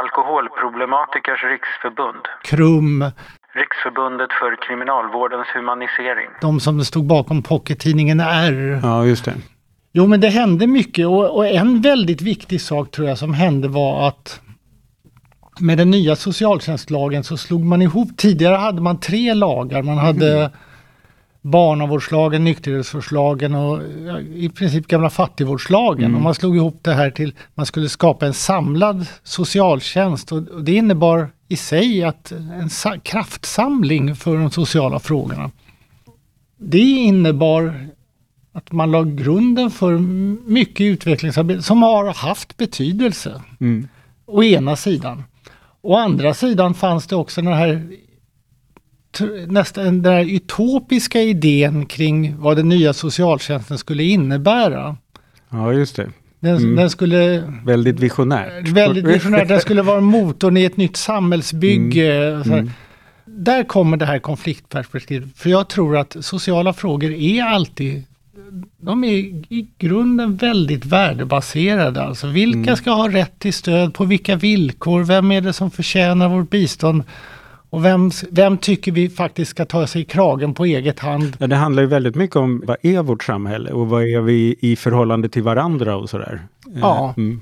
Alkoholproblematikers 0.00 1.42
riksförbund. 1.52 2.24
KRUM, 2.44 3.04
Riksförbundet 3.54 4.32
för 4.40 4.66
kriminalvårdens 4.66 5.46
humanisering. 5.54 6.28
de 6.40 6.60
som 6.60 6.84
stod 6.84 7.06
bakom 7.06 7.42
pockettidningen 7.42 8.20
R. 8.20 8.80
Ja, 8.82 9.04
just 9.04 9.24
det. 9.24 9.34
Jo 9.92 10.06
men 10.06 10.20
det 10.20 10.28
hände 10.28 10.66
mycket 10.66 11.06
och, 11.06 11.36
och 11.36 11.46
en 11.46 11.80
väldigt 11.80 12.22
viktig 12.22 12.60
sak 12.60 12.90
tror 12.90 13.08
jag 13.08 13.18
som 13.18 13.34
hände 13.34 13.68
var 13.68 14.08
att 14.08 14.40
med 15.60 15.78
den 15.78 15.90
nya 15.90 16.16
socialtjänstlagen 16.16 17.24
så 17.24 17.36
slog 17.36 17.64
man 17.64 17.82
ihop, 17.82 18.08
tidigare 18.16 18.56
hade 18.56 18.80
man 18.82 19.00
tre 19.00 19.34
lagar. 19.34 19.82
Man 19.82 19.98
hade 19.98 20.50
barnavårdslagen, 21.42 22.44
nykterhetsvårdslagen 22.44 23.54
och 23.54 23.82
i 24.34 24.48
princip 24.48 24.86
gamla 24.86 25.10
fattigvårdslagen. 25.10 26.14
Och 26.14 26.20
man 26.20 26.34
slog 26.34 26.56
ihop 26.56 26.78
det 26.82 26.94
här 26.94 27.10
till, 27.10 27.34
man 27.54 27.66
skulle 27.66 27.88
skapa 27.88 28.26
en 28.26 28.34
samlad 28.34 29.06
socialtjänst 29.22 30.32
och, 30.32 30.48
och 30.48 30.64
det 30.64 30.72
innebar 30.72 31.28
i 31.48 31.56
sig 31.56 32.04
att 32.04 32.32
en 32.32 32.70
sa- 32.70 32.98
kraftsamling 33.02 34.16
för 34.16 34.36
de 34.36 34.50
sociala 34.50 34.98
frågorna. 34.98 35.50
Det 36.58 36.78
innebar 36.78 37.88
att 38.52 38.72
man 38.72 38.90
la 38.90 39.02
grunden 39.02 39.70
för 39.70 39.98
mycket 40.50 40.84
utvecklingsarbete 40.84 41.62
som 41.62 41.82
har 41.82 42.14
haft 42.14 42.56
betydelse. 42.56 43.42
Mm. 43.60 43.88
Å 44.26 44.42
ena 44.42 44.76
sidan. 44.76 45.24
Å 45.80 45.96
andra 45.96 46.34
sidan 46.34 46.74
fanns 46.74 47.06
det 47.06 47.16
också 47.16 47.42
den 47.42 47.52
här 47.52 47.88
nästan 49.46 50.02
den 50.02 50.12
här 50.12 50.24
utopiska 50.34 51.20
idén 51.20 51.86
kring 51.86 52.34
vad 52.38 52.56
den 52.56 52.68
nya 52.68 52.92
socialtjänsten 52.92 53.78
skulle 53.78 54.02
innebära. 54.02 54.96
Ja, 55.50 55.72
just 55.72 55.96
det. 55.96 56.10
Den, 56.40 56.56
Mm. 56.56 56.76
den 56.76 56.90
skulle 56.90 57.42
Väldigt 57.64 58.00
visionärt. 58.00 58.68
väldigt 58.68 59.04
visionärt, 59.04 59.48
den 59.48 59.60
skulle 59.60 59.82
vara 59.82 60.00
motorn 60.16 60.56
i 60.56 60.64
ett 60.64 60.76
nytt 60.76 60.96
samhällsbygge. 60.96 62.42
Här. 62.46 62.52
Mm. 62.58 62.70
Där 63.24 63.64
kommer 63.64 63.96
det 63.96 64.06
här 64.06 64.18
konfliktperspektivet. 64.18 65.28
För 65.36 65.50
jag 65.50 65.68
tror 65.68 65.96
att 65.96 66.16
sociala 66.20 66.72
frågor 66.72 67.10
är 67.12 67.42
alltid 67.44 68.04
de 68.80 69.04
är 69.04 69.12
i 69.48 69.66
grunden 69.78 70.36
väldigt 70.36 70.84
värdebaserade. 70.86 72.02
Alltså 72.02 72.26
vilka 72.26 72.58
Mm. 72.58 72.76
ska 72.76 72.90
ha 72.90 73.08
rätt 73.08 73.38
till 73.38 73.52
stöd, 73.52 73.94
på 73.94 74.04
vilka 74.04 74.36
villkor, 74.36 75.02
vem 75.04 75.32
är 75.32 75.40
det 75.40 75.52
som 75.52 75.70
förtjänar 75.70 76.28
vårt 76.28 76.50
bistånd? 76.50 77.02
Och 77.72 77.84
vem, 77.84 78.10
vem 78.30 78.58
tycker 78.58 78.92
vi 78.92 79.08
faktiskt 79.10 79.50
ska 79.50 79.64
ta 79.64 79.86
sig 79.86 80.02
i 80.02 80.04
kragen 80.04 80.54
på 80.54 80.64
eget 80.64 81.00
hand? 81.00 81.36
Ja, 81.40 81.46
det 81.46 81.56
handlar 81.56 81.82
ju 81.82 81.88
väldigt 81.88 82.14
mycket 82.14 82.36
om 82.36 82.62
vad 82.66 82.76
är 82.82 83.02
vårt 83.02 83.24
samhälle 83.24 83.70
och 83.72 83.88
vad 83.88 84.02
är 84.02 84.20
vi 84.20 84.56
i 84.60 84.76
förhållande 84.76 85.28
till 85.28 85.42
varandra 85.42 85.96
och 85.96 86.10
sådär. 86.10 86.42
Eh, 86.74 86.78
Ja. 86.80 87.14
Mm, 87.16 87.40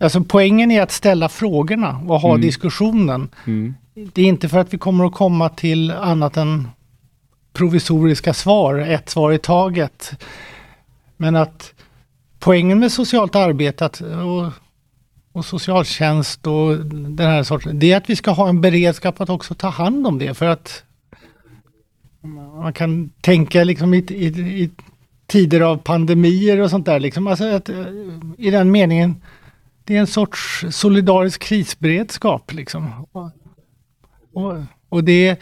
Alltså 0.00 0.24
poängen 0.24 0.70
är 0.70 0.82
att 0.82 0.90
ställa 0.92 1.28
frågorna 1.28 2.00
och 2.08 2.20
ha 2.20 2.28
Mm. 2.30 2.40
diskussionen. 2.40 3.28
mm, 3.46 3.74
Det 3.94 4.22
är 4.22 4.26
inte 4.26 4.48
för 4.48 4.58
att 4.58 4.74
vi 4.74 4.78
kommer 4.78 5.04
att 5.06 5.12
komma 5.12 5.48
till 5.48 5.90
annat 5.90 6.36
än 6.36 6.68
provisoriska 7.52 8.34
svar, 8.34 8.78
ett 8.78 9.08
svar 9.10 9.32
i 9.32 9.38
taget. 9.38 10.12
Men 11.16 11.36
att 11.36 11.74
poängen 12.38 12.78
med 12.78 12.92
socialt 12.92 13.34
arbete 13.36 13.84
att, 13.86 14.00
och, 14.00 14.52
och 15.32 15.44
socialtjänst 15.44 16.46
och 16.46 16.76
den 16.86 17.26
här 17.26 17.42
sorten, 17.42 17.78
det 17.78 17.92
är 17.92 17.96
att 17.96 18.10
vi 18.10 18.16
ska 18.16 18.30
ha 18.30 18.48
en 18.48 18.60
beredskap 18.60 19.20
att 19.20 19.30
också 19.30 19.54
ta 19.54 19.68
hand 19.68 20.06
om 20.06 20.18
det. 20.18 20.34
För 20.34 20.46
att 20.46 20.82
man 22.62 22.72
kan 22.72 23.10
tänka 23.20 23.64
liksom 23.64 23.94
i, 23.94 23.98
i, 23.98 24.26
i 24.62 24.70
tider 25.26 25.60
av 25.60 25.76
pandemier 25.76 26.60
och 26.60 26.70
sånt 26.70 26.86
där. 26.86 27.00
Liksom. 27.00 27.26
Alltså 27.26 27.44
att, 27.44 27.68
eh, 27.68 27.86
I 28.38 28.50
den 28.50 28.70
meningen, 28.70 29.22
det 29.84 29.96
är 29.96 30.00
en 30.00 30.06
sorts 30.06 30.64
solidarisk 30.70 31.42
krisberedskap. 31.42 32.52
Liksom. 32.52 33.06
Och, 33.12 33.30
och, 34.32 34.58
och 34.88 35.04
det, 35.04 35.40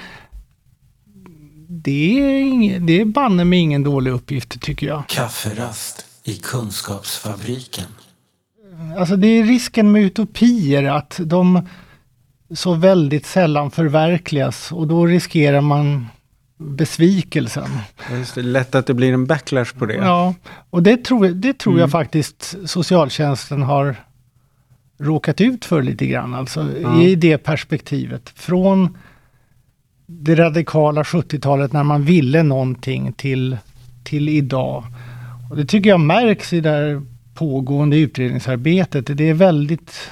det, 1.68 2.20
är 2.20 2.40
ing, 2.40 2.86
det 2.86 3.00
är 3.00 3.04
banne 3.04 3.44
med 3.44 3.58
ingen 3.58 3.82
dålig 3.82 4.10
uppgift 4.10 4.60
tycker 4.60 4.86
jag. 4.86 5.06
Kafferast 5.08 6.06
i 6.24 6.34
Kunskapsfabriken. 6.34 7.86
Alltså 8.98 9.16
det 9.16 9.26
är 9.26 9.44
risken 9.44 9.92
med 9.92 10.02
utopier 10.02 10.84
att 10.84 11.20
de 11.24 11.68
så 12.54 12.74
väldigt 12.74 13.26
sällan 13.26 13.70
förverkligas 13.70 14.72
och 14.72 14.86
då 14.86 15.06
riskerar 15.06 15.60
man 15.60 16.06
besvikelsen. 16.58 17.68
Just 18.12 18.34
det, 18.34 18.42
lätt 18.42 18.74
att 18.74 18.86
det 18.86 18.94
blir 18.94 19.12
en 19.12 19.26
backlash 19.26 19.72
på 19.78 19.86
det. 19.86 19.94
Ja, 19.94 20.34
och 20.70 20.82
det 20.82 21.04
tror, 21.04 21.26
jag- 21.26 21.36
det 21.36 21.58
tror 21.58 21.74
jag 21.74 21.80
Mm. 21.80 21.90
faktiskt 21.90 22.56
socialtjänsten 22.66 23.62
har 23.62 23.96
råkat 25.00 25.40
ut 25.40 25.64
för 25.64 25.82
lite 25.82 26.06
grann. 26.06 26.34
Alltså 26.34 26.66
Ja. 26.82 27.02
i 27.02 27.14
det 27.14 27.38
perspektivet. 27.38 28.28
Från 28.34 28.98
det 30.06 30.34
radikala 30.34 31.04
70-talet 31.04 31.72
när 31.72 31.82
man 31.84 32.02
ville 32.04 32.42
någonting 32.42 33.12
till, 33.12 33.56
till 34.04 34.28
idag. 34.28 34.84
Och 35.50 35.56
det 35.56 35.64
tycker 35.64 35.90
jag 35.90 36.00
märks 36.00 36.52
i 36.52 36.60
det 36.60 36.70
här 36.70 37.02
pågående 37.38 37.96
utredningsarbetet. 37.96 39.16
Det 39.16 39.28
är 39.28 39.34
väldigt 39.34 40.10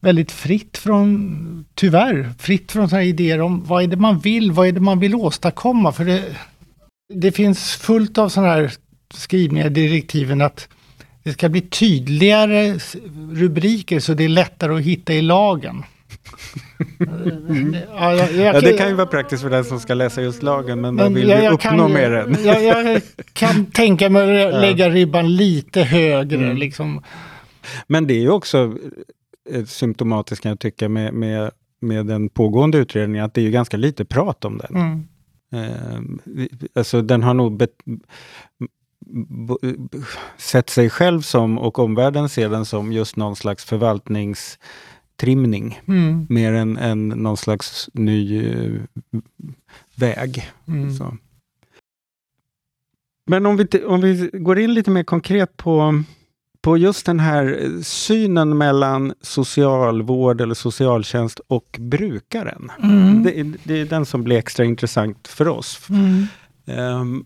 väldigt 0.00 0.32
fritt 0.32 0.78
från, 0.78 1.64
tyvärr, 1.74 2.32
fritt 2.38 2.72
från 2.72 2.88
sådana 2.88 3.04
idéer 3.04 3.40
om 3.40 3.64
vad 3.64 3.82
är 3.82 3.86
det 3.86 3.96
man 3.96 4.18
vill, 4.18 4.52
vad 4.52 4.68
är 4.68 4.72
det 4.72 4.80
man 4.80 4.98
vill 4.98 5.14
åstadkomma. 5.14 5.92
För 5.92 6.04
det, 6.04 6.24
det 7.14 7.32
finns 7.32 7.74
fullt 7.76 8.18
av 8.18 8.28
sådana 8.28 8.52
här 8.52 8.72
skrivningar 9.14 9.66
i 9.66 9.70
direktiven 9.70 10.40
att 10.40 10.68
det 11.22 11.32
ska 11.32 11.48
bli 11.48 11.60
tydligare 11.60 12.78
rubriker 13.32 14.00
så 14.00 14.14
det 14.14 14.24
är 14.24 14.28
lättare 14.28 14.74
att 14.74 14.82
hitta 14.82 15.14
i 15.14 15.22
lagen 15.22 15.84
ja, 17.94 18.14
jag, 18.14 18.32
jag. 18.32 18.54
Ja, 18.54 18.60
det 18.60 18.72
kan 18.78 18.88
ju 18.88 18.94
vara 18.94 19.06
praktiskt 19.06 19.42
för 19.42 19.50
den 19.50 19.64
som 19.64 19.80
ska 19.80 19.94
läsa 19.94 20.22
just 20.22 20.42
lagen, 20.42 20.80
men, 20.80 20.96
vad 20.96 21.06
men 21.06 21.14
vill 21.14 21.28
jag- 21.28 21.44
jag 21.44 21.52
uppnå 21.52 21.70
kan- 21.70 21.92
med 21.92 22.12
den? 22.12 22.36
Jag, 22.44 23.02
kan 23.32 23.66
tänka 23.72 24.10
mig 24.10 24.44
att 24.44 24.60
lägga 24.60 24.88
ribban 24.90 25.36
lite 25.36 25.82
högre. 25.82 26.44
Mm. 26.44 26.56
Liksom. 26.56 27.02
Men 27.86 28.06
det 28.06 28.14
är 28.14 28.20
ju 28.20 28.30
också 28.30 28.76
eh, 29.50 29.64
symptomatiskt 29.64 30.42
kan 30.42 30.48
jag 30.50 30.60
tycka 30.60 30.88
med, 30.88 31.14
med, 31.14 31.50
med 31.80 32.06
den 32.06 32.28
pågående 32.28 32.78
utredningen, 32.78 33.24
att 33.24 33.34
det 33.34 33.40
är 33.40 33.44
ju 33.44 33.50
ganska 33.50 33.76
lite 33.76 34.04
prat 34.04 34.44
om 34.44 34.58
den. 34.58 34.76
Mm. 34.76 35.08
Eh, 35.52 36.00
alltså 36.74 37.02
den 37.02 37.22
har 37.22 37.34
nog 37.34 37.56
bet, 37.56 37.70
sett 40.36 40.70
sig 40.70 40.90
själv 40.90 41.20
som, 41.20 41.58
och 41.58 41.78
omvärlden 41.78 42.28
ser 42.28 42.48
den 42.48 42.64
som, 42.64 42.92
just 42.92 43.16
någon 43.16 43.36
slags 43.36 43.64
förvaltningstrimning. 45.20 45.80
Mm. 45.88 46.26
Mer 46.28 46.52
än, 46.52 46.76
än 46.78 47.08
någon 47.08 47.36
slags 47.36 47.88
ny 47.92 48.46
eh, 48.48 48.72
väg. 49.96 50.50
Mm. 50.68 51.18
Men 53.26 53.46
om 53.46 53.56
vi, 53.56 53.84
om 53.84 54.00
vi 54.00 54.30
går 54.32 54.58
in 54.58 54.74
lite 54.74 54.90
mer 54.90 55.04
konkret 55.04 55.56
på, 55.56 56.02
på 56.62 56.76
just 56.76 57.06
den 57.06 57.20
här 57.20 57.70
synen 57.82 58.58
mellan 58.58 59.12
socialvård 59.20 60.40
eller 60.40 60.54
socialtjänst 60.54 61.40
och 61.48 61.76
brukaren. 61.80 62.72
Mm. 62.82 63.22
Det, 63.22 63.40
är- 63.40 63.54
det 63.64 63.80
är 63.80 63.84
den 63.86 64.06
som 64.06 64.22
blir 64.24 64.36
extra 64.38 64.64
intressant 64.64 65.28
för 65.28 65.48
oss. 65.48 65.88
Mm. 65.90 67.24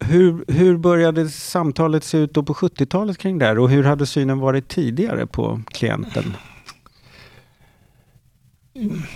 Hur, 0.00 0.44
hur 0.48 0.76
började 0.76 1.28
samtalet 1.28 2.04
se 2.04 2.18
ut 2.18 2.34
då 2.34 2.42
på 2.42 2.54
70-talet 2.54 3.18
kring 3.18 3.38
det 3.38 3.46
här 3.46 3.58
och 3.58 3.70
hur 3.70 3.84
hade 3.84 4.06
synen 4.06 4.38
varit 4.38 4.68
tidigare 4.68 5.26
på 5.26 5.60
klienten? 5.68 6.36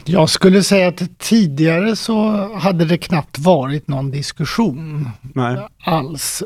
Jag 0.05 0.31
skulle 0.31 0.63
säga 0.63 0.89
att 0.89 1.19
tidigare 1.19 1.97
så 1.97 2.31
hade 2.55 2.85
det 2.85 2.99
knappt 2.99 3.39
varit 3.39 3.89
någon 3.89 4.11
diskussion 4.11 5.11
Nej. 5.23 5.59
alls. 5.85 6.43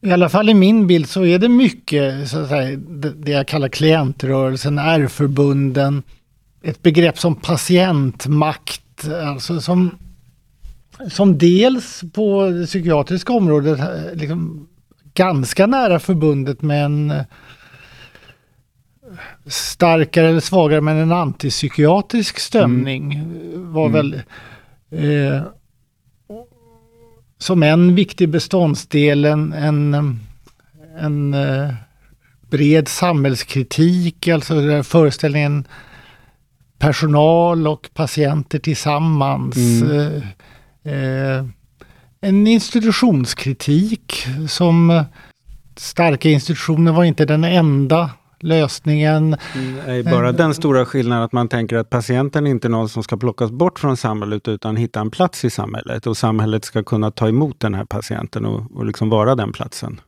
I 0.00 0.10
alla 0.10 0.28
fall 0.28 0.48
i 0.48 0.54
min 0.54 0.86
bild 0.86 1.08
så 1.08 1.24
är 1.24 1.38
det 1.38 1.48
mycket 1.48 2.28
så 2.28 2.38
att 2.38 2.48
säga, 2.48 2.76
det 2.76 3.12
det 3.12 3.30
jag 3.30 3.48
kallar 3.48 3.68
klientrörelsen, 3.68 4.78
R-förbunden, 4.78 6.02
ett 6.62 6.82
begrepp 6.82 7.18
som 7.18 7.34
patientmakt, 7.34 9.08
alltså 9.24 9.60
som, 9.60 9.90
som 11.10 11.38
dels 11.38 12.04
på 12.12 12.46
det 12.50 12.66
psykiatriska 12.66 13.32
området 13.32 13.78
eh, 13.80 14.14
liksom 14.14 14.68
ganska 15.14 15.66
nära 15.66 15.98
förbundet 15.98 16.62
med 16.62 16.84
en 16.84 17.10
eh, 17.10 17.24
starkare 19.46 20.28
eller 20.28 20.40
svagare 20.40 20.80
men 20.80 20.96
en 20.96 21.12
antipsykiatrisk 21.12 22.38
stämning 22.38 23.14
eh, 23.14 23.58
var 23.58 23.88
Mm. 23.88 23.92
väl 23.92 24.14
eh, 24.90 25.42
som 27.38 27.62
en 27.62 27.94
viktig 27.94 28.28
beståndsdel 28.28 29.24
en, 29.24 29.52
en, 29.52 29.94
en 30.98 31.34
eh, 31.34 31.74
bred 32.50 32.88
samhällskritik, 32.88 34.28
alltså 34.28 34.82
föreställningen 34.82 35.66
personal 36.78 37.66
och 37.66 37.88
patienter 37.94 38.58
tillsammans. 38.58 39.56
Mm. 39.56 40.00
Eh, 40.00 40.22
en 42.20 42.46
institutionskritik 42.46 44.26
som 44.48 44.90
eh, 44.90 45.02
starka 45.76 46.28
institutioner 46.28 46.92
var 46.92 47.04
inte 47.04 47.24
den 47.24 47.44
enda 47.44 48.10
lösningen. 48.40 49.36
Nej, 49.86 50.02
bara 50.02 50.32
den 50.32 50.54
stora 50.54 50.86
skillnaden 50.86 51.24
att 51.24 51.32
man 51.32 51.48
tänker 51.48 51.76
att 51.76 51.90
patienten 51.90 52.46
inte 52.46 52.68
är 52.68 52.70
någon 52.70 52.88
som 52.88 53.02
ska 53.02 53.16
plockas 53.16 53.50
bort 53.50 53.78
från 53.78 53.96
samhället 53.96 54.48
utan 54.48 54.76
hitta 54.76 55.00
en 55.00 55.10
plats 55.10 55.44
i 55.44 55.50
samhället 55.50 56.06
och 56.06 56.16
samhället 56.16 56.64
ska 56.64 56.82
kunna 56.82 57.10
ta 57.10 57.28
emot 57.28 57.60
den 57.60 57.74
här 57.74 57.84
patienten 57.84 58.46
och, 58.46 58.76
och 58.76 58.86
liksom 58.86 59.10
vara 59.10 59.34
den 59.34 59.52
platsen. 59.52 60.00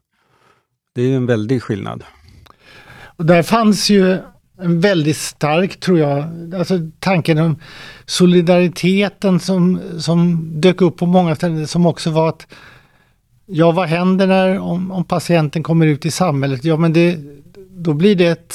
Det 0.95 1.03
är 1.03 1.07
ju 1.07 1.17
en 1.17 1.27
väldig 1.27 1.63
skillnad. 1.63 2.05
Och 3.17 3.27
där 3.27 3.43
fanns 3.43 3.91
ju 3.91 4.19
en 4.61 4.81
väldigt 4.81 5.17
stark, 5.17 5.81
tror 5.81 5.99
jag, 5.99 6.25
alltså 6.55 6.79
tanken 6.99 7.39
om 7.39 7.57
solidariteten 8.07 9.41
som, 9.41 9.81
som 9.99 10.51
dök 10.61 10.81
upp 10.81 10.97
på 10.97 11.07
många 11.07 11.35
ställen, 11.35 11.67
som 11.67 11.87
också 11.87 12.11
var 12.11 12.29
att 12.29 12.47
ja, 13.47 13.73
vad 13.73 13.89
händer 13.89 14.27
när 14.27 14.59
om, 14.59 14.91
om 14.91 15.05
patienten 15.05 15.63
kommer 15.63 15.87
ut 15.87 16.07
i 16.07 16.11
samhället? 16.11 16.65
Ja, 16.65 16.77
men 16.77 16.93
det, 16.93 17.19
då 17.71 17.93
blir 17.95 18.17
det 18.17 18.27
ett 18.27 18.55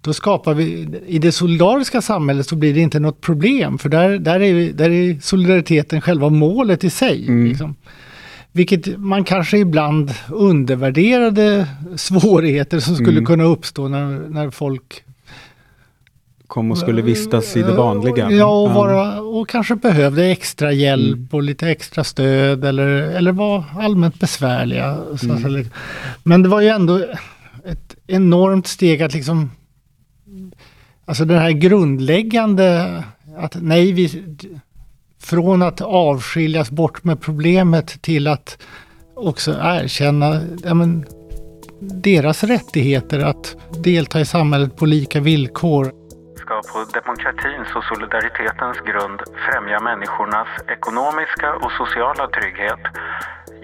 då 0.00 0.12
skapar 0.12 0.54
vi, 0.54 0.88
i 1.06 1.18
det 1.18 1.32
solidariska 1.32 2.02
samhället 2.02 2.46
så 2.46 2.56
blir 2.56 2.74
det 2.74 2.80
inte 2.80 3.00
något 3.00 3.20
problem 3.20 3.78
för 3.78 3.88
där, 3.88 4.18
där, 4.18 4.40
är, 4.40 4.72
där 4.72 4.90
är 4.90 5.20
solidariteten 5.20 6.00
själva 6.00 6.28
målet 6.28 6.84
i 6.84 6.90
sig. 6.90 7.28
Mm. 7.28 7.46
Liksom. 7.46 7.76
Vilket 8.56 8.98
man 8.98 9.24
kanske 9.24 9.58
ibland 9.58 10.14
undervärderade 10.32 11.66
svårigheter 11.96 12.80
som 12.80 12.94
skulle 12.94 13.10
Mm. 13.10 13.26
kunna 13.26 13.44
uppstå 13.44 13.88
när, 13.88 14.28
när 14.28 14.50
folk 14.50 15.02
Kom 16.46 16.70
och 16.70 16.78
skulle 16.78 17.02
vistas 17.02 17.56
i 17.56 17.62
det 17.62 17.72
vanliga. 17.72 18.30
Ja, 18.30 18.62
och, 18.62 18.70
vara, 18.70 19.20
och 19.20 19.48
kanske 19.48 19.76
behövde 19.76 20.24
extra 20.26 20.72
hjälp 20.72 21.16
Mm. 21.16 21.28
och 21.32 21.42
lite 21.42 21.68
extra 21.68 22.04
stöd 22.04 22.64
eller, 22.64 22.86
eller 22.88 23.32
var 23.32 23.64
allmänt 23.78 24.20
besvärliga. 24.20 24.98
Mm. 25.24 25.42
säga. 25.42 25.64
Men 26.22 26.42
det 26.42 26.48
var 26.48 26.60
ju 26.60 26.68
ändå 26.68 26.96
ett 27.64 27.96
enormt 28.06 28.66
steg 28.66 29.02
att 29.02 29.14
liksom 29.14 29.50
Alltså 31.04 31.24
det 31.24 31.38
här 31.38 31.50
grundläggande 31.50 33.02
att 33.38 33.56
nej, 33.60 33.92
vi, 33.92 34.24
från 35.22 35.62
att 35.62 35.80
avskiljas 35.80 36.70
bort 36.70 37.04
med 37.04 37.20
problemet 37.20 38.02
till 38.02 38.26
att 38.26 38.58
också 39.14 39.50
erkänna 39.62 40.40
ja, 40.64 40.74
men, 40.74 41.06
deras 41.80 42.44
rättigheter 42.44 43.18
att 43.20 43.56
delta 43.84 44.20
i 44.20 44.24
samhället 44.24 44.76
på 44.76 44.86
lika 44.86 45.20
villkor. 45.20 45.84
ska 46.36 46.54
på 46.54 46.78
demokratins 46.94 47.68
och 47.76 47.84
solidaritetens 47.84 48.78
grund 48.86 49.20
främja 49.46 49.80
människornas 49.80 50.48
ekonomiska 50.68 51.54
och 51.54 51.72
sociala 51.72 52.26
trygghet, 52.26 52.82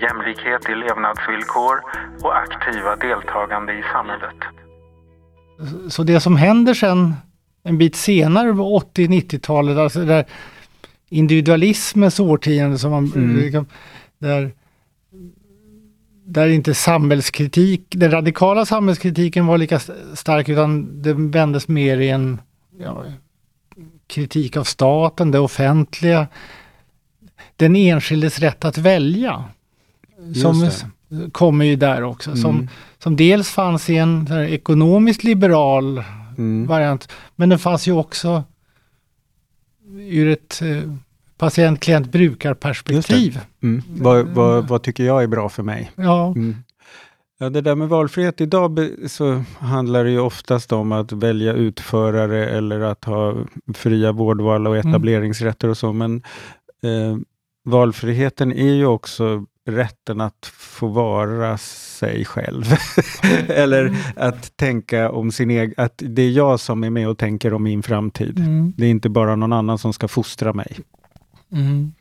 jämlikhet 0.01 0.69
i 0.69 0.75
levnadsvillkor 0.75 1.77
och 2.23 2.37
aktiva 2.39 2.97
deltagande 2.97 3.73
i 3.73 3.83
samhället. 3.93 4.41
Så 5.89 6.03
det 6.03 6.21
som 6.21 6.37
händer 6.37 6.75
sen 6.75 7.15
en 7.65 7.79
bit 7.79 7.97
senare 7.97 8.55
på 8.55 8.81
80-90-talet, 8.95 9.79
alltså 9.79 10.01
där 10.05 10.25
individualismens 11.13 12.21
årtionde 12.21 12.79
som 12.79 12.91
man 12.91 13.13
Mm. 13.17 13.37
liksom, 13.37 13.67
där, 14.19 14.53
där 16.25 16.49
inte 16.49 16.75
samhällskritik, 16.75 17.83
den 17.91 18.11
radikala 18.11 18.67
samhällskritiken 18.67 19.47
var 19.47 19.59
lika 19.59 19.77
st- 19.77 19.93
stark 20.15 20.49
utan 20.49 21.03
det 21.03 21.13
vändes 21.15 21.69
mer 21.69 21.99
i 22.01 22.09
en 22.11 22.41
ja, 22.81 23.05
kritik 24.07 24.57
av 24.57 24.65
staten, 24.65 25.31
det 25.31 25.39
offentliga, 25.39 26.27
den 27.57 27.77
enskildes 27.77 28.39
rätt 28.39 28.65
att 28.65 28.79
välja. 28.79 29.45
Som 30.43 30.71
kommer 31.33 31.65
ju 31.65 31.77
där 31.77 32.03
också. 32.03 32.37
Som, 32.37 32.55
Mm. 32.57 32.69
som 32.99 33.17
dels 33.17 33.51
fanns 33.51 33.91
i 33.91 33.97
en 33.97 34.29
ekonomiskt 34.49 35.25
liberal 35.25 36.05
Mm. 36.39 36.67
variant. 36.67 37.09
Men 37.37 37.49
den 37.49 37.59
fanns 37.59 37.89
ju 37.89 37.93
också 37.93 38.45
ur 39.99 40.29
ett 40.29 40.63
eh, 40.63 40.93
patient, 41.39 41.81
klient, 41.81 42.13
brukarperspektiv. 42.13 43.41
Mm. 43.63 43.83
Vad, 43.89 44.27
vad, 44.27 44.69
vad 44.69 44.83
tycker 44.83 45.05
jag 45.05 45.23
är 45.23 45.27
bra 45.27 45.49
för 45.49 45.63
mig? 45.63 45.91
Ja, 45.97 46.27
Mm. 46.27 46.57
Ja, 47.39 47.51
det 47.51 47.61
där 47.61 47.75
med 47.75 47.89
valfrihet 47.89 48.41
idag 48.41 48.79
så 49.07 49.45
handlar 49.59 50.05
det 50.05 50.11
ju 50.11 50.21
oftast 50.21 50.73
om 50.73 50.93
att 50.93 51.13
välja 51.13 51.53
utförare 51.53 52.49
eller 52.49 52.81
att 52.81 53.05
ha 53.05 53.35
fria 53.75 54.13
vårdval 54.13 54.67
och 54.67 54.77
etableringsrätter 54.77 55.69
och 55.69 55.77
så, 55.77 55.93
men 55.93 56.23
eh, 56.83 57.17
valfriheten 57.65 58.53
är 58.53 58.73
ju 58.73 58.87
också 58.87 59.45
rätten 59.65 60.21
att 60.21 60.51
få 60.53 60.87
vara 60.87 61.59
sig 61.59 62.25
själv. 62.25 62.65
eller 63.49 63.97
att 64.17 64.57
tänka 64.57 65.11
om 65.11 65.33
sin 65.33 65.51
egen, 65.51 65.75
att 65.77 66.03
det 66.07 66.23
är 66.23 66.31
jag 66.31 66.61
som 66.61 66.85
är 66.85 66.91
med 66.91 67.09
och 67.09 67.19
tänker 67.19 67.55
om 67.55 67.63
min 67.63 67.83
framtid. 67.83 68.39
mm. 68.39 68.73
Det 68.77 68.87
är 68.87 68.91
inte 68.91 69.09
bara 69.09 69.37
någon 69.37 69.53
annan 69.53 69.79
som 69.79 69.93
ska 69.93 70.09
fostra 70.09 70.53
mig. 70.53 70.79
Mm. 71.53 71.93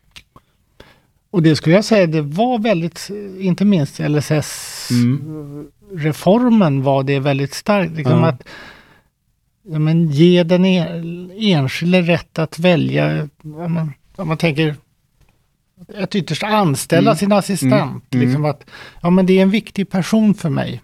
Och 1.32 1.44
det 1.44 1.56
skulle 1.56 1.76
jag 1.76 1.86
säga, 1.86 2.08
det 2.08 2.22
var 2.22 2.60
väldigt, 2.60 3.10
inte 3.40 3.66
minst 3.66 4.00
LSS-reformen 4.00 6.84
var 6.84 7.04
det 7.04 7.20
väldigt 7.20 7.54
starkt. 7.54 7.98
Liksom 7.98 8.24
att 8.24 8.44
ja, 9.64 9.80
men, 9.80 10.08
ge 10.08 10.44
den 10.44 10.66
en, 10.66 11.32
enskilde 11.36 12.02
rätt 12.02 12.40
att 12.40 12.60
välja, 12.60 13.30
ja, 13.42 13.68
man, 13.68 13.94
ja, 14.18 14.24
man 14.24 14.38
tänker 14.38 14.76
att 15.98 16.16
ytterst 16.16 16.44
anställa 16.44 17.12
Mm. 17.12 17.18
sin 17.18 17.32
assistent. 17.32 17.74
Mm. 17.74 18.02
Mm. 18.14 18.26
Liksom 18.26 18.46
att, 18.46 18.70
ja 19.02 19.10
men 19.10 19.26
det 19.26 19.38
är 19.38 19.42
en 19.42 19.50
viktig 19.50 19.90
person 19.90 20.34
för 20.34 20.50
mig. 20.50 20.82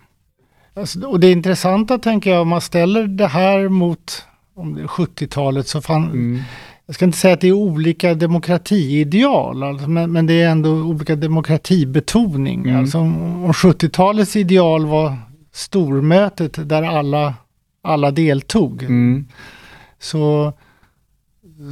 Alltså, 0.76 1.08
och 1.08 1.20
det 1.20 1.32
intressanta 1.32 1.98
tänker 1.98 2.30
jag, 2.32 2.42
om 2.42 2.48
man 2.48 2.62
ställer 2.62 3.08
det 3.08 3.28
här 3.28 3.70
mot 3.70 4.26
om 4.56 4.74
det 4.76 4.82
är 4.82 4.88
70-talet 4.88 5.68
så 5.68 5.82
fann, 5.82 6.04
Mm. 6.04 6.42
jag 6.86 6.96
ska 6.96 7.06
inte 7.06 7.18
säga 7.18 7.34
att 7.34 7.42
det 7.42 7.48
är 7.48 7.52
olika 7.54 8.14
demokratiideal, 8.14 9.64
alltså, 9.64 9.90
men, 9.90 10.12
men 10.12 10.26
det 10.26 10.42
är 10.42 10.50
ändå 10.50 10.70
olika 10.70 11.16
demokratibetoning. 11.16 12.62
Mm. 12.64 12.76
Alltså, 12.80 12.98
om 12.98 13.44
om 13.46 13.52
70-talets 13.54 14.36
ideal 14.36 14.86
var 14.86 15.16
stormötet 15.54 16.70
där 16.70 16.84
alla, 16.84 17.34
alla 17.82 18.12
deltog, 18.12 18.84
Mm. 18.84 19.26
så, 20.00 20.54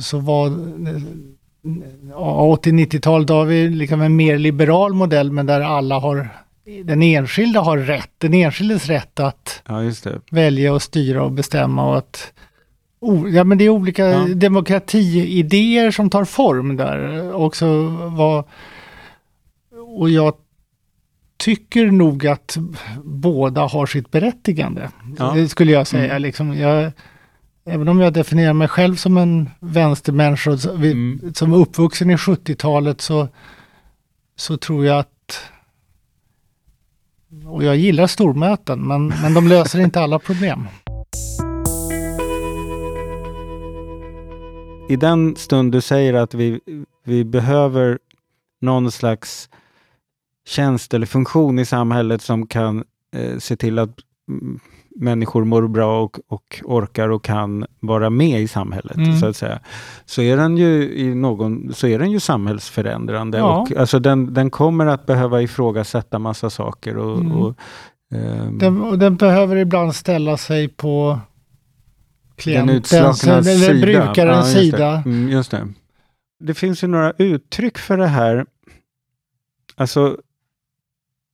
så 0.01 0.19
var 0.19 0.49
80-90-talet, 2.15 3.27
då 3.27 3.33
har 3.33 3.45
vi 3.45 3.69
liksom 3.69 4.01
en 4.01 4.15
mer 4.15 4.37
liberal 4.37 4.93
modell, 4.93 5.31
men 5.31 5.45
där 5.45 5.61
alla 5.61 5.99
har, 5.99 6.29
den 6.83 7.01
enskilda 7.03 7.59
har 7.61 7.77
rätt, 7.77 8.11
den 8.17 8.33
enskildes 8.33 8.87
rätt 8.87 9.19
att 9.19 9.61
Ja, 9.67 9.81
välja 10.31 10.73
och 10.73 10.81
styra 10.81 11.23
och 11.23 11.31
bestämma 11.31 11.89
och 11.89 11.97
att 11.97 12.33
Ja 13.33 13.43
men 13.43 13.57
det 13.57 13.63
är 13.63 13.69
olika 13.69 14.05
Ja. 14.05 14.27
demokratiidéer 14.27 15.91
som 15.91 16.09
tar 16.09 16.25
form 16.25 16.77
där 16.77 17.33
också. 17.33 17.65
Vad, 18.17 18.43
och 19.97 20.09
jag 20.09 20.33
tycker 21.37 21.85
nog 21.91 22.27
att 22.27 22.57
båda 23.03 23.61
har 23.61 23.85
sitt 23.85 24.11
berättigande. 24.11 24.89
Ja. 25.17 25.31
Det 25.35 25.47
skulle 25.49 25.71
jag 25.71 25.87
säga. 25.87 26.09
Mm. 26.09 26.21
Liksom, 26.21 26.57
jag, 26.57 26.91
även 27.65 27.87
om 27.87 27.99
jag 27.99 28.13
definierar 28.13 28.53
mig 28.53 28.67
själv 28.67 28.95
som 28.95 29.17
en 29.17 29.49
vänstermänniska 29.59 30.51
vi- 30.77 30.91
Mm. 30.91 31.33
som 31.33 31.53
är 31.53 31.57
uppvuxen 31.57 32.09
i 32.09 32.17
70-talet 32.17 33.01
så, 33.01 33.27
så 34.35 34.57
tror 34.57 34.85
jag 34.85 34.99
att 34.99 35.41
och 37.45 37.63
jag 37.63 37.75
gillar 37.75 38.07
stormöten 38.07 38.87
men, 38.87 39.07
men 39.07 39.33
de 39.33 39.47
löser 39.47 39.79
inte 39.79 39.99
alla 40.01 40.19
problem. 40.19 40.67
i 44.89 44.95
den 44.95 45.35
stund 45.35 45.71
du 45.71 45.81
säger 45.81 46.13
att 46.13 46.33
vi, 46.33 46.59
vi 47.03 47.23
behöver 47.23 47.99
någon 48.61 48.91
slags 48.91 49.49
tjänst 50.47 50.93
eller 50.93 51.05
funktion 51.05 51.59
i 51.59 51.65
samhället 51.65 52.21
som 52.21 52.47
kan 52.47 52.83
eh, 53.15 53.37
se 53.37 53.55
till 53.55 53.79
att 53.79 53.99
mm, 54.29 54.59
människor 54.95 55.43
mår 55.43 55.67
bra 55.67 56.01
och, 56.03 56.19
och 56.27 56.61
orkar 56.63 57.09
och 57.09 57.23
kan 57.23 57.65
vara 57.79 58.09
med 58.09 58.41
i 58.41 58.47
samhället, 58.47 58.97
Mm. 58.97 59.19
så 59.19 59.25
att 59.27 59.35
säga. 59.35 59.59
Så 60.05 60.21
är 60.21 60.37
den 60.37 60.57
ju, 60.57 60.97
i 60.97 61.15
någon, 61.15 61.73
så 61.73 61.87
är 61.87 61.99
den 61.99 62.11
ju 62.11 62.19
samhällsförändrande. 62.19 63.37
Ja. 63.37 63.57
Och, 63.61 63.71
alltså 63.77 63.99
den, 63.99 64.33
den 64.33 64.49
kommer 64.49 64.85
att 64.85 65.05
behöva 65.05 65.41
ifrågasätta 65.41 66.19
massa 66.19 66.49
saker. 66.49 66.97
Och, 66.97 67.19
Mm. 67.19 67.31
och, 67.31 67.55
ehm, 68.13 68.57
Den, 68.57 68.81
och 68.81 68.99
den 68.99 69.15
behöver 69.15 69.55
ibland 69.55 69.95
ställa 69.95 70.37
sig 70.37 70.67
på 70.67 71.19
klientens 72.35 72.93
eller 73.23 73.41
sida. 73.43 73.81
brukarens 73.85 74.55
Ja, 74.55 74.61
just 74.61 74.71
det. 74.71 74.77
sida. 74.77 75.03
Mm, 75.05 75.29
just 75.29 75.51
det. 75.51 75.67
Det 76.39 76.53
finns 76.53 76.83
ju 76.83 76.87
några 76.87 77.11
uttryck 77.17 77.77
för 77.77 77.97
det 77.97 78.07
här. 78.07 78.45
Alltså 79.75 80.17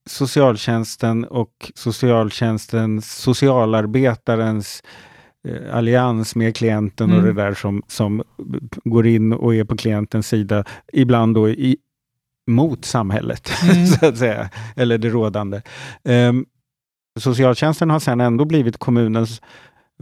socialtjänsten 0.09 1.25
och 1.25 1.71
socialtjänstens, 1.75 3.11
socialarbetarens 3.21 4.83
eh, 5.47 5.75
allians 5.77 6.35
med 6.35 6.55
klienten 6.55 7.11
och 7.11 7.17
Mm. 7.19 7.35
det 7.35 7.41
där 7.43 7.53
som, 7.53 7.81
som 7.87 8.23
går 8.83 9.07
in 9.07 9.33
och 9.33 9.55
är 9.55 9.63
på 9.63 9.77
klientens 9.77 10.27
sida, 10.27 10.63
ibland 10.93 11.35
då 11.35 11.49
i, 11.49 11.77
mot 12.51 12.85
samhället, 12.85 13.51
Mm. 13.71 13.87
så 13.87 14.05
att 14.05 14.17
säga, 14.17 14.49
eller 14.75 14.97
det 14.97 15.09
rådande. 15.09 15.61
Ehm, 16.03 16.45
socialtjänsten 17.19 17.89
har 17.89 17.99
sedan 17.99 18.21
ändå 18.21 18.45
blivit 18.45 18.77
kommunens 18.77 19.41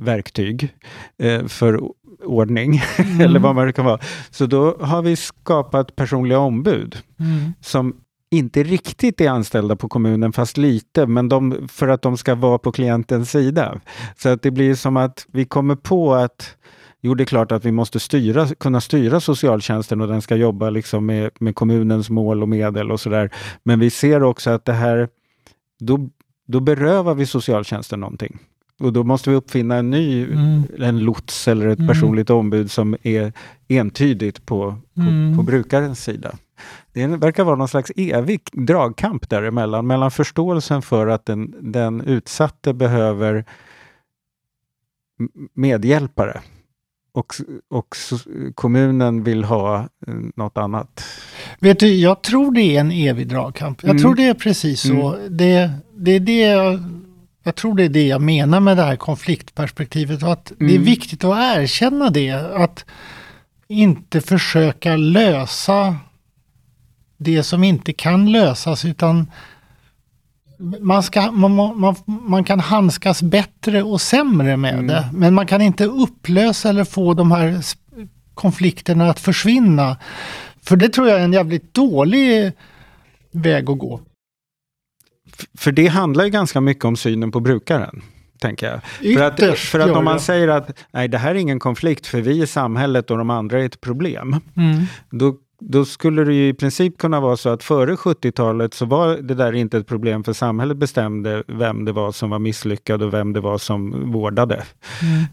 verktyg 0.02 0.76
eh, 1.24 1.46
för 1.48 1.80
ordning, 2.24 2.82
Mm. 2.98 3.22
eller 3.22 3.40
vad 3.40 3.56
man 3.56 3.74
kan 3.74 3.86
vara. 3.86 4.00
Så 4.30 4.46
då 4.46 4.78
har 4.82 5.02
vi 5.02 5.16
skapat 5.16 5.96
personliga 5.96 6.40
ombud 6.40 6.98
Mm. 7.20 7.54
som 7.62 7.96
inte 8.32 8.64
riktigt 8.64 9.22
är 9.22 9.30
anställda 9.30 9.76
på 9.76 9.90
kommunen, 9.90 10.34
fast 10.34 10.58
lite, 10.58 11.06
men 11.08 11.30
de, 11.30 11.68
för 11.68 11.88
att 11.88 12.02
de 12.02 12.18
ska 12.18 12.36
vara 12.36 12.58
på 12.58 12.72
klientens 12.72 13.32
sida. 13.32 13.80
Så 14.18 14.30
att 14.30 14.42
det 14.42 14.52
blir 14.52 14.76
som 14.76 14.98
att 14.98 15.26
vi 15.32 15.46
kommer 15.46 15.76
på 15.76 16.14
att 16.14 16.56
Jo, 17.02 17.14
det 17.16 17.24
är 17.24 17.26
klart 17.26 17.52
att 17.52 17.66
vi 17.66 17.72
måste 17.72 18.00
styra, 18.00 18.48
kunna 18.48 18.82
styra 18.82 19.20
socialtjänsten 19.20 20.02
och 20.02 20.08
den 20.08 20.22
ska 20.22 20.36
jobba 20.36 20.70
liksom 20.70 21.06
med, 21.06 21.30
med 21.40 21.56
kommunens 21.56 22.10
mål 22.10 22.42
och 22.42 22.50
medel 22.50 22.92
och 22.92 23.00
sådär. 23.00 23.30
Men 23.64 23.80
vi 23.80 23.90
ser 23.90 24.24
också 24.24 24.50
att 24.50 24.66
det 24.66 24.74
här, 24.74 25.08
då, 25.80 26.10
då 26.48 26.60
berövar 26.60 27.14
vi 27.16 27.26
socialtjänsten 27.26 28.00
någonting. 28.00 28.38
Och 28.80 28.94
då 28.94 29.04
måste 29.04 29.30
vi 29.30 29.36
uppfinna 29.36 29.76
en 29.76 29.90
ny, 29.90 30.24
Mm. 30.26 30.64
en 30.80 31.00
lots 31.00 31.48
eller 31.48 31.68
ett 31.68 31.80
Mm. 31.80 31.88
personligt 31.88 32.30
ombud 32.30 32.72
som 32.72 32.96
är 33.04 33.34
entydigt 33.68 34.46
på, 34.46 34.76
på, 34.96 35.02
Mm. 35.02 35.38
på 35.38 35.44
brukarens 35.44 36.04
sida. 36.04 36.36
Det 36.94 37.08
verkar 37.08 37.44
vara 37.44 37.56
någon 37.56 37.68
slags 37.68 37.92
evig 37.96 38.42
dragkamp 38.54 39.30
däremellan, 39.30 39.88
mellan 39.88 40.12
förståelsen 40.12 40.82
för 40.82 41.08
att 41.08 41.26
den, 41.26 41.56
den 41.72 42.02
utsatte 42.02 42.74
behöver 42.74 43.46
medhjälpare 45.54 46.42
och, 47.12 47.34
och 47.70 47.96
kommunen 48.56 49.24
vill 49.24 49.44
ha 49.44 49.78
eh, 49.80 50.14
något 50.36 50.58
annat. 50.58 51.04
Vet 51.60 51.80
du, 51.80 51.88
jag 51.96 52.22
tror 52.22 52.52
det 52.52 52.62
är 52.76 52.80
en 52.80 52.92
evig 52.92 53.28
dragkamp. 53.28 53.84
Jag 53.84 53.90
Mm. 53.90 54.02
tror 54.02 54.16
det 54.16 54.24
är 54.28 54.34
precis 54.34 54.82
så. 54.82 55.18
Det, 55.30 55.72
det 55.98 56.12
är 56.12 56.20
det 56.20 56.40
jag, 56.40 56.80
jag 57.44 57.56
tror 57.56 57.76
det 57.76 57.84
är 57.84 57.90
det 57.90 58.08
jag 58.08 58.22
menar 58.22 58.60
med 58.60 58.78
det 58.78 58.84
här 58.84 58.96
konfliktperspektivet. 58.96 60.24
Och 60.24 60.32
att 60.34 60.46
Det 60.60 60.66
är 60.66 60.70
Mm. 60.70 60.84
viktigt 60.84 61.24
att 61.24 61.58
erkänna 61.58 62.10
det. 62.10 62.32
Att 62.56 62.86
inte 63.68 64.22
försöka 64.22 64.96
lösa 64.96 65.96
det 67.20 67.44
som 67.44 67.64
inte 67.64 67.94
kan 67.94 68.32
lösas 68.32 68.86
utan 68.86 69.32
man, 70.80 71.04
ska, 71.04 71.32
man, 71.32 71.80
man, 71.80 71.96
man 72.06 72.44
kan 72.44 72.60
handskas 72.60 73.22
bättre 73.22 73.84
och 73.84 74.02
sämre 74.02 74.58
med 74.58 74.88
det. 74.88 75.10
Men 75.14 75.34
man 75.34 75.48
kan 75.48 75.62
inte 75.62 75.86
upplösa 75.86 76.70
eller 76.70 76.84
få 76.84 77.14
de 77.14 77.32
här 77.32 77.62
konflikterna 78.34 79.10
att 79.10 79.20
försvinna. 79.20 79.98
För 80.62 80.76
det 80.76 80.90
tror 80.90 81.08
jag 81.08 81.20
är 81.20 81.24
en 81.24 81.34
jävligt 81.34 81.74
dålig 81.74 82.52
väg 83.32 83.70
att 83.70 83.78
gå. 83.78 84.02
För 85.58 85.72
det 85.72 85.88
handlar 85.88 86.24
ju 86.24 86.30
ganska 86.30 86.62
mycket 86.62 86.86
om 86.86 86.96
synen 86.96 87.32
på 87.32 87.40
brukaren. 87.40 88.02
Tänker 88.42 88.68
jag. 88.68 88.84
För 89.18 89.24
att, 89.24 89.40
Ytterst 89.40 89.70
för 89.70 89.80
att 89.80 89.92
om 89.92 90.06
man 90.06 90.20
säger 90.20 90.48
att 90.48 90.80
nej, 90.92 91.08
det 91.08 91.18
här 91.18 91.32
är 91.32 91.36
ingen 91.36 91.60
konflikt 91.60 92.08
för 92.08 92.22
vi 92.22 92.42
är 92.42 92.46
samhället 92.46 93.12
och 93.12 93.18
de 93.18 93.30
andra 93.30 93.62
är 93.62 93.66
ett 93.66 93.82
problem. 93.82 94.36
Mm. 94.56 94.86
Då, 95.12 95.36
då 95.60 95.86
skulle 95.86 96.24
det 96.24 96.34
ju 96.34 96.48
i 96.48 96.54
princip 96.54 96.98
kunna 96.98 97.20
vara 97.20 97.38
så 97.38 97.50
att 97.50 97.64
före 97.64 97.96
70-talet 97.96 98.74
så 98.74 98.86
var 98.86 99.18
det 99.18 99.34
där 99.34 99.54
inte 99.54 99.78
ett 99.78 99.88
problem 99.88 100.24
för 100.24 100.34
samhället 100.34 100.78
bestämde 100.78 101.44
vem 101.48 101.86
det 101.86 101.92
var 101.92 102.12
som 102.12 102.30
var 102.30 102.40
misslyckad 102.40 103.04
och 103.04 103.14
vem 103.14 103.34
det 103.34 103.40
var 103.40 103.58
som 103.58 104.12
vårdade. 104.12 104.56
Mm. 105.02 105.26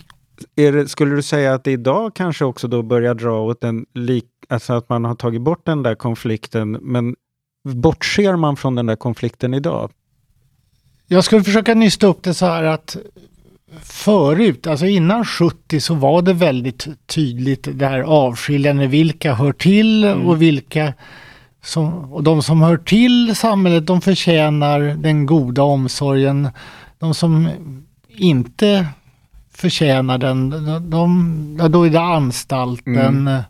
Det, 0.54 0.90
skulle 0.90 1.14
du 1.14 1.22
säga 1.22 1.54
att 1.54 1.64
det 1.64 1.72
idag 1.72 2.14
kanske 2.14 2.44
också 2.44 2.68
då 2.68 2.82
börjar 2.82 3.14
dra 3.14 3.40
åt 3.40 3.64
en 3.64 3.86
lik, 3.94 4.24
alltså 4.48 4.72
att 4.72 4.88
man 4.88 5.04
har 5.04 5.14
tagit 5.14 5.42
bort 5.42 5.66
den 5.66 5.82
där 5.82 5.94
konflikten, 5.94 6.70
men 6.70 7.16
bortser 7.64 8.36
man 8.36 8.56
från 8.56 8.74
den 8.74 8.86
där 8.86 8.96
konflikten 8.96 9.54
idag? 9.54 9.90
Jag 11.06 11.24
skulle 11.24 11.44
försöka 11.44 11.74
nysta 11.74 12.06
upp 12.06 12.22
det 12.22 12.34
så 12.34 12.46
här 12.46 12.62
att 12.62 12.96
förut, 13.82 14.66
alltså 14.66 14.86
innan 14.86 15.24
70 15.24 15.80
så 15.80 15.94
var 15.94 16.22
det 16.22 16.32
väldigt 16.32 16.86
tydligt 17.06 17.68
det 17.72 17.86
här 17.86 18.00
avskiljande, 18.00 18.86
vilka 18.86 19.34
hör 19.34 19.52
till 19.52 20.04
och 20.04 20.42
vilka 20.42 20.94
som, 21.64 22.12
och 22.12 22.22
de 22.22 22.42
som 22.42 22.62
hör 22.62 22.76
till 22.76 23.36
samhället, 23.36 23.86
de 23.86 24.00
förtjänar 24.00 24.80
den 24.80 25.26
goda 25.26 25.62
omsorgen. 25.62 26.48
De 26.98 27.14
som 27.14 27.48
inte 28.08 28.86
förtjänar 29.54 30.18
den, 30.18 30.50
de, 30.50 30.90
de, 30.90 31.70
då 31.70 31.86
är 31.86 31.90
det 31.90 32.00
anstalten. 32.00 32.96
Mm. 32.96 33.42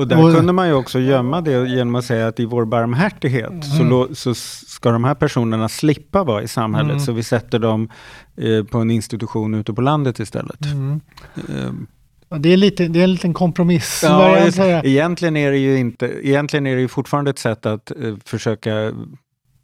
Och 0.00 0.08
där 0.08 0.24
Och- 0.24 0.34
kunde 0.34 0.52
man 0.52 0.68
ju 0.68 0.74
också 0.74 1.00
gömma 1.00 1.40
det 1.40 1.68
genom 1.68 1.94
att 1.94 2.04
säga 2.04 2.26
att 2.28 2.40
i 2.40 2.44
vår 2.44 2.64
barmhärtighet 2.64 3.64
så, 3.64 3.76
Mm. 3.76 3.88
lo, 3.88 4.08
så 4.14 4.34
ska 4.34 4.90
de 4.90 5.04
här 5.04 5.14
personerna 5.14 5.68
slippa 5.68 6.24
vara 6.24 6.42
i 6.42 6.48
samhället, 6.48 6.90
Mm. 6.90 7.00
så 7.00 7.12
vi 7.12 7.22
sätter 7.22 7.58
dem 7.58 7.88
eh, 8.36 8.64
på 8.64 8.78
en 8.78 8.90
institution 8.90 9.54
ute 9.54 9.72
på 9.72 9.80
landet 9.80 10.18
istället. 10.18 10.64
Mm. 10.66 11.00
Eh, 11.36 11.70
Ja, 12.32 12.38
Det 12.38 12.48
är, 12.52 12.56
lite, 12.56 12.88
det 12.88 13.00
är 13.00 13.04
en 13.04 13.12
liten 13.12 13.34
kompromiss. 13.34 14.00
Ja, 14.04 14.52
så 14.52 14.62
egentligen 14.62 15.36
är 15.36 15.50
det 15.50 15.58
ju 15.58 15.76
inte, 15.78 16.06
egentligen 16.28 16.66
är 16.66 16.74
det 16.74 16.80
ju 16.80 16.88
fortfarande 16.88 17.30
ett 17.30 17.38
sätt 17.38 17.66
att 17.66 17.90
eh, 17.90 18.14
försöka 18.24 18.92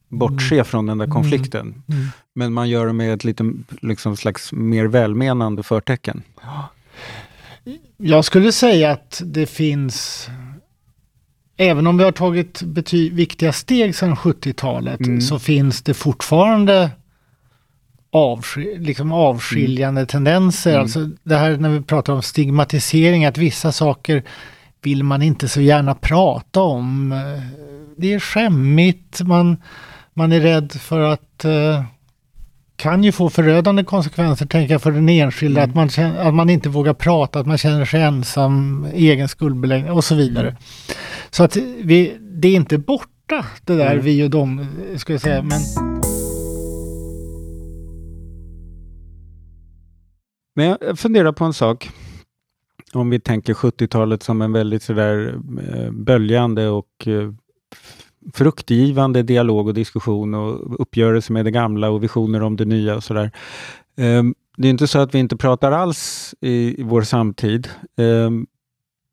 bortse 0.09 0.65
från 0.65 0.87
den 0.87 0.99
där 0.99 1.07
konflikten. 1.07 1.61
Mm. 1.89 2.07
Men 2.35 2.53
man 2.53 2.69
gör 2.69 2.87
det 2.87 2.93
med 2.93 3.15
ett 3.15 3.25
lite, 3.25 3.53
liksom 3.83 4.17
slags 4.17 4.53
mer 4.53 4.85
välmenande 4.87 5.63
förtecken. 5.63 6.23
Jag 7.97 8.25
skulle 8.25 8.53
säga 8.53 8.91
att 8.91 9.23
det 9.25 9.47
finns, 9.47 10.29
även 11.57 11.87
om 11.87 11.99
vi 11.99 12.05
har 12.05 12.13
tagit 12.13 12.63
bety- 12.63 13.13
viktiga 13.15 13.53
steg 13.53 13.95
sedan 13.97 14.17
70-talet, 14.17 15.01
Mm. 15.01 15.21
så 15.21 15.39
finns 15.39 15.83
det 15.83 15.95
fortfarande 15.95 16.91
avski- 18.13 18.79
liksom 18.79 19.13
avskiljande 19.13 20.07
tendenser. 20.07 20.71
Mm. 20.71 20.83
Alltså 20.83 21.11
det 21.23 21.37
här 21.37 21.57
när 21.57 21.69
vi 21.71 21.81
pratar 21.83 22.13
om 22.13 22.23
stigmatisering, 22.23 23.25
att 23.25 23.39
vissa 23.39 23.73
saker 23.73 24.23
vill 24.83 25.03
man 25.03 25.23
inte 25.23 25.49
så 25.49 25.61
gärna 25.61 25.95
prata 25.95 26.61
om. 26.61 27.15
Det 27.97 28.15
är 28.15 28.21
skämmigt, 28.21 29.21
man, 29.23 29.57
man 30.15 30.33
är 30.33 30.41
rädd 30.41 30.73
för 30.73 31.01
att 31.01 31.45
eh, 31.45 31.85
kan 32.77 33.05
ju 33.05 33.13
få 33.13 33.31
förödande 33.31 33.85
konsekvenser, 33.85 34.47
tänker 34.47 34.75
jag, 34.75 34.83
för 34.83 34.93
den 34.93 35.09
enskilde. 35.09 35.63
Att, 35.63 35.75
man 35.75 35.89
känner, 35.89 36.29
att 36.29 36.35
man 36.35 36.51
inte 36.51 36.69
vågar 36.69 36.95
prata, 36.95 37.39
att 37.41 37.47
man 37.47 37.59
känner 37.59 37.85
sig 37.85 38.03
ensam, 38.03 38.87
egen 38.95 39.29
skuldbeläggning 39.29 39.93
och 39.93 40.05
så 40.05 40.15
vidare. 40.15 40.57
Så 41.31 41.45
att 41.45 41.57
vi, 41.83 42.17
det 42.21 42.49
är 42.49 42.55
inte 42.57 42.79
borta, 42.79 43.47
det 43.65 43.75
där 43.77 43.93
Mm. 43.93 44.05
vi 44.05 44.25
och 44.25 44.31
dem, 44.31 44.67
ska 44.97 45.13
jag 45.13 45.21
säga. 45.21 45.43
Men 45.43 45.61
Men 50.55 50.77
jag 50.81 50.99
funderar 50.99 51.33
på 51.33 51.45
en 51.45 51.53
sak. 51.53 51.91
Om 52.93 53.11
vi 53.11 53.21
tänker 53.21 53.55
70-talet 53.55 54.23
som 54.23 54.43
en 54.43 54.53
väldigt 54.53 54.83
sådär 54.83 55.39
eh, 55.73 55.91
böljande 55.91 56.69
och 56.69 57.07
eh, 57.07 57.33
fruktgivande 58.35 59.23
dialog 59.23 59.67
och 59.67 59.75
diskussion 59.75 60.35
och 60.35 60.81
uppgörelse 60.81 61.33
med 61.33 61.45
det 61.45 61.51
gamla 61.51 61.91
och 61.91 62.03
visioner 62.03 62.43
om 62.43 62.57
det 62.57 62.65
nya 62.65 62.97
och 62.97 63.05
sådär. 63.05 63.31
Ehm, 63.97 64.35
det 64.57 64.69
är 64.69 64.71
inte 64.71 64.87
så 64.87 64.99
att 64.99 65.15
vi 65.15 65.19
inte 65.19 65.37
pratar 65.37 65.73
alls 65.73 66.35
i, 66.41 66.83
vår 66.83 67.03
samtid. 67.03 67.69
Ehm, 67.97 68.47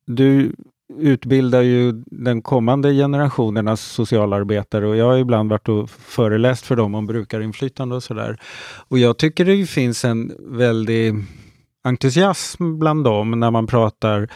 du 0.06 0.56
utbildar 0.98 1.62
ju 1.62 2.04
den 2.06 2.42
kommande 2.42 2.94
generationernas 2.94 3.82
socialarbetare 3.82 4.88
och 4.88 4.96
jag 4.96 5.06
har 5.06 5.18
ibland 5.18 5.50
varit 5.50 5.70
och 5.70 5.90
föreläst 5.90 6.66
för 6.66 6.76
dem 6.76 6.96
om 6.96 7.08
brukarinflytande 7.08 7.96
och 7.96 8.04
sådär. 8.04 8.40
Och 8.88 9.00
jag 9.00 9.18
tycker 9.18 9.46
det 9.46 9.66
finns 9.66 10.06
en 10.06 10.34
väldig 10.40 11.16
entusiasm 11.84 12.80
bland 12.80 13.04
dem 13.04 13.40
när 13.40 13.52
man 13.52 13.68
pratar 13.68 14.30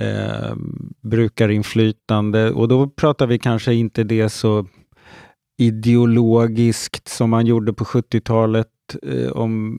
eh, 0.00 0.56
brukarinflytande 1.02 2.50
och 2.50 2.68
då 2.68 2.88
pratar 2.88 3.26
vi 3.26 3.38
kanske 3.38 3.74
inte 3.74 4.04
det 4.04 4.28
så 4.28 4.66
ideologiskt 5.58 7.08
som 7.08 7.30
man 7.30 7.46
gjorde 7.46 7.72
på 7.72 7.84
70-talet. 7.84 8.68
Eh, 9.02 9.30
om, 9.30 9.78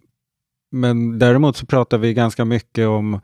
men 0.72 1.20
däremot 1.20 1.58
så 1.58 1.66
pratar 1.66 1.98
vi 1.98 2.14
ganska 2.14 2.46
mycket 2.46 2.88
om 2.88 3.20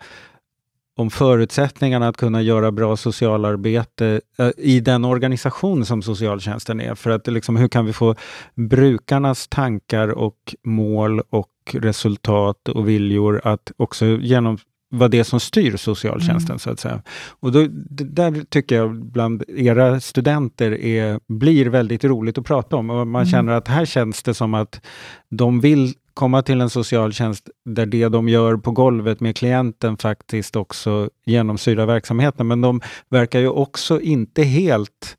om 0.98 1.10
förutsättningarna 1.10 2.08
att 2.08 2.18
kunna 2.18 2.42
göra 2.42 2.72
bra 2.72 2.98
socialarbete 2.98 4.22
eh, 4.38 4.50
i 4.58 4.80
den 4.80 5.06
organisation 5.06 5.86
som 5.86 6.02
socialtjänsten 6.02 6.82
är. 6.82 6.96
För 6.96 7.10
att 7.10 7.28
liksom, 7.28 7.56
hur 7.56 7.68
kan 7.68 7.86
vi 7.86 7.94
få 7.94 8.16
brukarnas 8.56 9.48
tankar 9.48 10.08
och 10.08 10.56
mål 10.64 11.22
och 11.30 11.50
resultat 11.74 12.70
och 12.70 12.90
viljor 12.90 13.42
att 13.44 13.72
också 13.78 14.06
genom 14.06 14.58
vara 14.90 15.10
det 15.10 15.24
som 15.24 15.40
styr 15.40 15.78
socialtjänsten 15.78 16.60
så 16.60 16.70
att 16.70 16.80
säga. 16.80 17.02
Och 17.40 17.52
då, 17.52 17.68
d- 17.70 18.04
där 18.04 18.44
tycker 18.50 18.76
jag 18.76 19.06
bland 19.06 19.44
era 19.48 20.00
studenter 20.00 20.72
är, 20.72 21.20
blir 21.28 21.66
väldigt 21.66 22.04
roligt 22.04 22.38
att 22.38 22.46
prata 22.46 22.76
om 22.76 22.90
och 22.90 23.08
man 23.08 23.26
känner 23.26 23.52
att 23.54 23.68
här 23.68 23.86
känns 23.86 24.24
det 24.24 24.34
som 24.34 24.54
att 24.54 24.82
de 25.30 25.60
vill 25.62 25.94
komma 26.14 26.42
till 26.42 26.62
en 26.62 26.70
socialtjänst 26.70 27.50
där 27.66 27.86
det 27.86 28.10
de 28.10 28.30
gör 28.30 28.58
på 28.58 28.72
golvet 28.72 29.20
med 29.20 29.36
klienten 29.38 29.98
faktiskt 29.98 30.56
också 30.56 31.10
genomsyrar 31.26 31.86
verksamheten. 31.86 32.48
Men 32.48 32.62
de 32.62 32.82
verkar 33.10 33.40
ju 33.40 33.50
också 33.50 34.02
inte 34.02 34.44
helt 34.44 35.18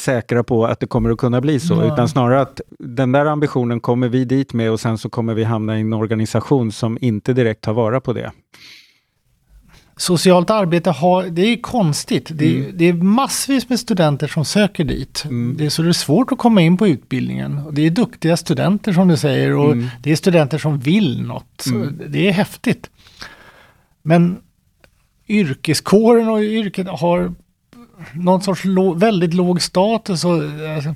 säkra 0.00 0.44
på 0.44 0.66
att 0.66 0.80
det 0.80 0.86
kommer 0.86 1.10
att 1.10 1.18
kunna 1.18 1.40
bli 1.40 1.60
så, 1.60 1.74
Nej. 1.76 1.86
utan 1.92 2.08
snarare 2.08 2.40
att 2.40 2.60
den 2.78 3.12
där 3.12 3.26
ambitionen 3.26 3.80
kommer 3.80 4.08
vi 4.08 4.24
dit 4.24 4.52
med 4.52 4.70
och 4.70 4.80
sen 4.80 4.98
så 4.98 5.08
kommer 5.08 5.34
vi 5.34 5.44
hamna 5.44 5.78
i 5.78 5.80
en 5.80 5.92
organisation 5.92 6.72
som 6.72 6.98
inte 7.00 7.32
direkt 7.32 7.60
tar 7.60 7.72
vara 7.72 8.00
på 8.00 8.12
det. 8.12 8.32
socialt 9.98 10.50
arbete 10.50 10.90
har, 10.90 11.22
det 11.24 11.42
är 11.42 11.56
konstigt. 11.62 12.28
Det, 12.32 12.58
är- 12.58 12.72
det 12.72 12.84
är 12.84 12.92
massvis 12.92 13.68
med 13.68 13.80
studenter 13.80 14.26
som 14.26 14.44
söker 14.44 14.84
dit. 14.84 15.22
Mm. 15.24 15.56
Det 15.58 15.66
är 15.66 15.70
så 15.70 15.82
det 15.82 15.88
är 15.88 15.92
svårt 15.92 16.32
att 16.32 16.38
komma 16.38 16.60
in 16.62 16.76
på 16.76 16.86
utbildningen. 16.88 17.58
Och 17.58 17.74
det 17.74 17.82
är 17.86 17.90
duktiga 17.90 18.36
studenter 18.36 18.92
som 18.92 19.08
du 19.08 19.16
säger 19.16 19.56
och 19.56 19.72
Mm. 19.72 19.86
det 20.02 20.12
är 20.12 20.16
studenter 20.16 20.58
som 20.58 20.78
vill 20.78 21.22
något. 21.22 21.66
Mm. 21.66 22.00
Det 22.08 22.28
är 22.28 22.32
häftigt. 22.32 22.90
Men 24.02 24.38
yrkeskåren 25.28 26.28
och 26.28 26.40
yrket 26.40 26.86
har 26.88 27.34
någon 28.14 28.42
sorts 28.42 28.64
väldigt 28.96 29.34
låg 29.34 29.62
status. 29.62 30.24
Och, 30.24 30.42
alltså, 30.76 30.94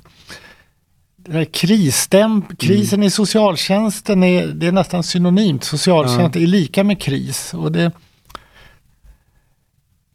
krisstämp, 1.51 2.59
krisen 2.59 3.03
i 3.03 3.09
socialtjänsten 3.09 4.23
är, 4.23 4.47
det 4.47 4.67
är 4.67 4.71
nästan 4.71 5.03
synonymt. 5.03 5.63
Socialtjänst 5.63 6.35
är 6.35 6.39
lika 6.39 6.83
med 6.83 7.01
kris. 7.01 7.53
Och 7.53 7.71
det, 7.71 7.91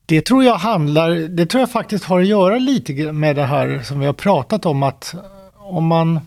det 0.06 0.20
tror 0.20 0.44
jag 0.44 0.56
handlar, 0.56 1.10
det 1.10 1.46
tror 1.46 1.60
jag 1.60 1.70
faktiskt 1.70 2.04
har 2.04 2.20
att 2.20 2.26
göra 2.26 2.58
lite 2.58 3.12
med 3.12 3.36
det 3.36 3.44
här 3.44 3.80
som 3.84 4.00
vi 4.00 4.06
har 4.06 4.12
pratat 4.12 4.66
om 4.66 4.82
att 4.82 5.14
om 5.56 5.86
man 5.86 6.20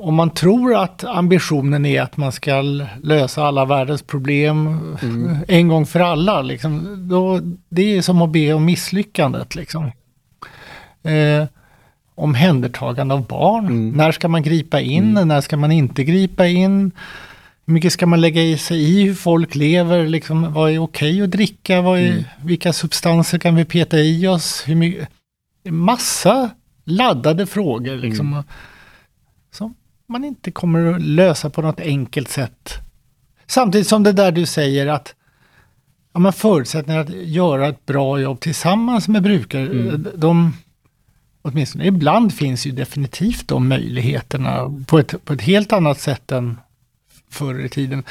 om 0.00 0.14
man 0.14 0.30
tror 0.30 0.76
att 0.76 1.04
ambitionen 1.04 1.86
är 1.86 2.02
att 2.02 2.16
man 2.16 2.32
ska 2.32 2.62
lösa 3.02 3.44
alla 3.44 3.64
världens 3.64 4.02
problem 4.02 4.80
en 5.48 5.68
gång 5.68 5.86
för 5.86 6.00
alla, 6.00 6.42
liksom, 6.42 6.96
då, 7.08 7.40
det 7.68 7.96
är 7.96 8.02
som 8.02 8.22
att 8.22 8.30
be 8.30 8.52
om 8.52 8.64
misslyckandet. 8.64 9.54
Liksom. 9.54 9.84
Eh, 11.02 11.44
omhändertagande 12.14 13.14
av 13.14 13.26
barn. 13.26 13.66
Mm. 13.66 13.90
När 13.90 14.12
ska 14.12 14.28
man 14.28 14.42
gripa 14.42 14.80
in? 14.80 15.12
När 15.12 15.40
ska 15.40 15.56
man 15.56 15.72
inte 15.72 16.04
gripa 16.04 16.46
in? 16.46 16.92
Hur 17.66 17.74
mycket 17.74 17.92
ska 17.92 18.06
man 18.06 18.20
lägga 18.20 18.42
i 18.42 18.58
sig 18.58 18.82
i 18.82 19.02
hur 19.02 19.14
folk 19.14 19.54
lever? 19.54 20.06
Liksom, 20.06 20.52
vad 20.52 20.70
är 20.70 20.78
okej 20.78 21.22
att 21.22 21.30
dricka? 21.30 21.76
Är, 21.76 22.24
Vilka 22.44 22.72
substanser 22.72 23.38
kan 23.38 23.54
vi 23.54 23.64
peta 23.64 23.98
i 23.98 24.26
oss? 24.26 24.62
Hur 24.66 24.74
mycket? 24.74 25.08
Massa 25.64 26.50
laddade 26.84 27.46
frågor. 27.46 27.96
Liksom. 27.96 28.44
som 29.50 29.74
man 30.10 30.24
inte 30.24 30.50
kommer 30.50 30.92
att 30.94 31.02
lösa 31.02 31.50
på 31.50 31.62
något 31.62 31.80
enkelt 31.80 32.28
sätt. 32.28 32.74
Samtidigt 33.46 33.88
som 33.88 34.02
det 34.02 34.12
där 34.12 34.32
du 34.32 34.46
säger 34.46 34.86
att 34.86 35.14
ja, 36.12 36.20
men 36.20 36.32
förutsättningar 36.32 37.00
att 37.00 37.10
göra 37.10 37.68
ett 37.68 37.86
bra 37.86 38.20
jobb 38.20 38.40
tillsammans 38.40 39.08
med 39.08 39.22
brukare, 39.22 39.62
Mm. 39.62 40.06
de 40.14 40.52
åtminstone 41.42 41.86
ibland 41.86 42.34
finns 42.34 42.66
ju 42.66 42.70
definitivt 42.72 43.48
de 43.48 43.68
möjligheterna 43.68 44.74
på 44.86 44.98
ett, 44.98 45.24
på 45.24 45.32
ett 45.32 45.42
helt 45.42 45.72
annat 45.72 46.00
sätt 46.00 46.32
än 46.32 46.58
förr 47.30 47.64
i 47.64 47.68
tiden. 47.68 48.04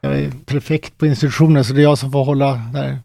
Jag 0.00 0.18
är 0.20 0.32
prefekt 0.46 0.98
på 0.98 1.06
institutionen 1.06 1.64
så 1.64 1.72
det 1.72 1.80
är 1.80 1.82
jag 1.82 1.98
som 1.98 2.12
får 2.12 2.24
hålla 2.24 2.54
där, 2.72 2.98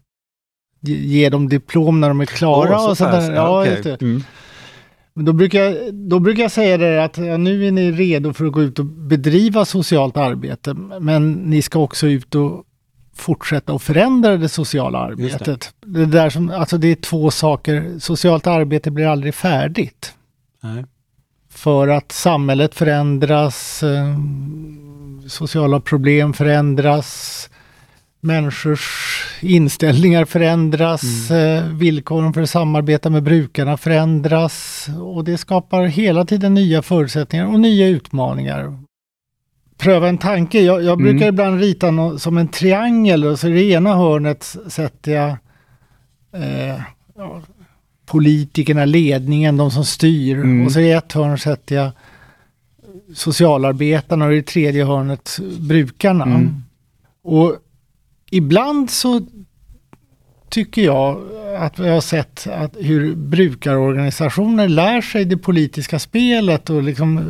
ge, 0.80 0.94
ge 0.96 1.28
dem 1.30 1.48
diplom 1.48 2.00
när 2.00 2.08
de 2.08 2.20
är 2.20 2.26
klara 2.26 2.78
så 2.78 2.90
och 2.90 2.96
sånt 2.98 3.10
pass. 3.10 3.26
där. 3.26 3.34
Ja, 3.34 3.66
just 3.66 3.82
det. 3.82 4.02
Mm. 4.02 4.24
Men 5.16 5.24
då 5.24 5.32
brukar, 5.32 5.60
jag- 5.60 5.94
då 5.94 6.18
brukar 6.18 6.42
jag 6.42 6.52
säga 6.52 6.76
det 6.76 7.04
att 7.04 7.18
ja, 7.18 7.36
nu 7.36 7.66
är 7.66 7.72
ni 7.72 7.92
redo 7.92 8.32
för 8.32 8.46
att 8.46 8.52
gå 8.52 8.62
ut 8.62 8.78
och 8.78 8.84
bedriva 8.86 9.64
socialt 9.64 10.16
arbete. 10.16 10.74
Men 11.00 11.32
ni 11.32 11.62
ska 11.62 11.78
också 11.78 12.06
ut 12.06 12.34
och 12.34 12.64
fortsätta 13.16 13.72
att 13.72 13.82
förändra 13.82 14.36
det 14.36 14.48
sociala 14.48 15.10
Just 15.10 15.18
det. 15.18 15.34
arbetet. 15.50 15.74
Det. 15.86 16.06
där 16.06 16.30
som, 16.30 16.50
alltså 16.50 16.78
det 16.78 16.88
är 16.88 16.94
två 16.94 17.30
saker. 17.30 17.98
Socialt 17.98 18.46
arbete 18.46 18.90
blir 18.90 19.06
aldrig 19.06 19.34
färdigt. 19.34 20.14
Nej. 20.62 20.84
För 21.50 21.88
att 21.88 22.12
samhället 22.12 22.74
förändras, 22.74 23.82
eh, 23.82 24.16
sociala 25.28 25.80
problem 25.80 26.32
förändras, 26.32 27.50
människors 28.20 29.13
inställningar 29.40 30.24
förändras, 30.24 31.30
eh, 31.30 31.64
villkoren 31.68 32.32
för 32.32 32.42
att 32.42 32.50
samarbeta 32.50 33.10
med 33.10 33.22
brukarna 33.22 33.76
förändras 33.76 34.86
och 35.00 35.24
det 35.24 35.38
skapar 35.38 35.84
hela 35.84 36.24
tiden 36.24 36.54
nya 36.54 36.82
förutsättningar 36.82 37.46
och 37.46 37.60
nya 37.60 37.88
utmaningar. 37.88 38.78
Pröva 39.78 40.08
en 40.08 40.18
tanke. 40.18 40.60
Jag, 40.60 40.82
jag 40.82 40.98
brukar 40.98 41.16
Mm. 41.26 41.28
ibland 41.28 41.60
rita 41.60 41.90
nå- 41.90 42.18
som 42.18 42.38
en 42.38 42.48
triangel 42.48 43.24
och 43.24 43.38
så 43.38 43.48
i 43.48 43.52
det 43.52 43.62
ena 43.64 43.96
hörnet 43.96 44.56
sätter 44.68 45.12
jag 45.12 45.28
eh, 46.42 46.80
ja, 47.16 47.42
politikerna, 48.06 48.84
ledningen, 48.84 49.56
de 49.56 49.70
som 49.70 49.84
styr. 49.84 50.36
Mm. 50.36 50.66
Och 50.66 50.72
så 50.72 50.80
i 50.80 50.90
ett 50.92 51.12
hörn 51.12 51.38
sätter 51.38 51.74
jag 51.76 51.90
socialarbetarna 53.14 54.24
och 54.26 54.32
i 54.32 54.36
det 54.36 54.42
tredje 54.46 54.84
hörnet 54.84 55.38
brukarna. 55.58 56.24
Mm. 56.24 56.62
Och 57.24 57.56
ibland 58.36 58.90
så 58.90 59.26
tycker 60.50 60.82
jag 60.82 61.22
att 61.58 61.78
vi 61.78 61.88
har 61.88 62.00
sett 62.00 62.46
att 62.46 62.76
hur 62.80 63.14
brukarorganisationer 63.14 64.68
lär 64.68 65.00
sig 65.00 65.24
det 65.24 65.36
politiska 65.36 65.98
spelet 65.98 66.70
och 66.70 66.82
liksom 66.82 67.20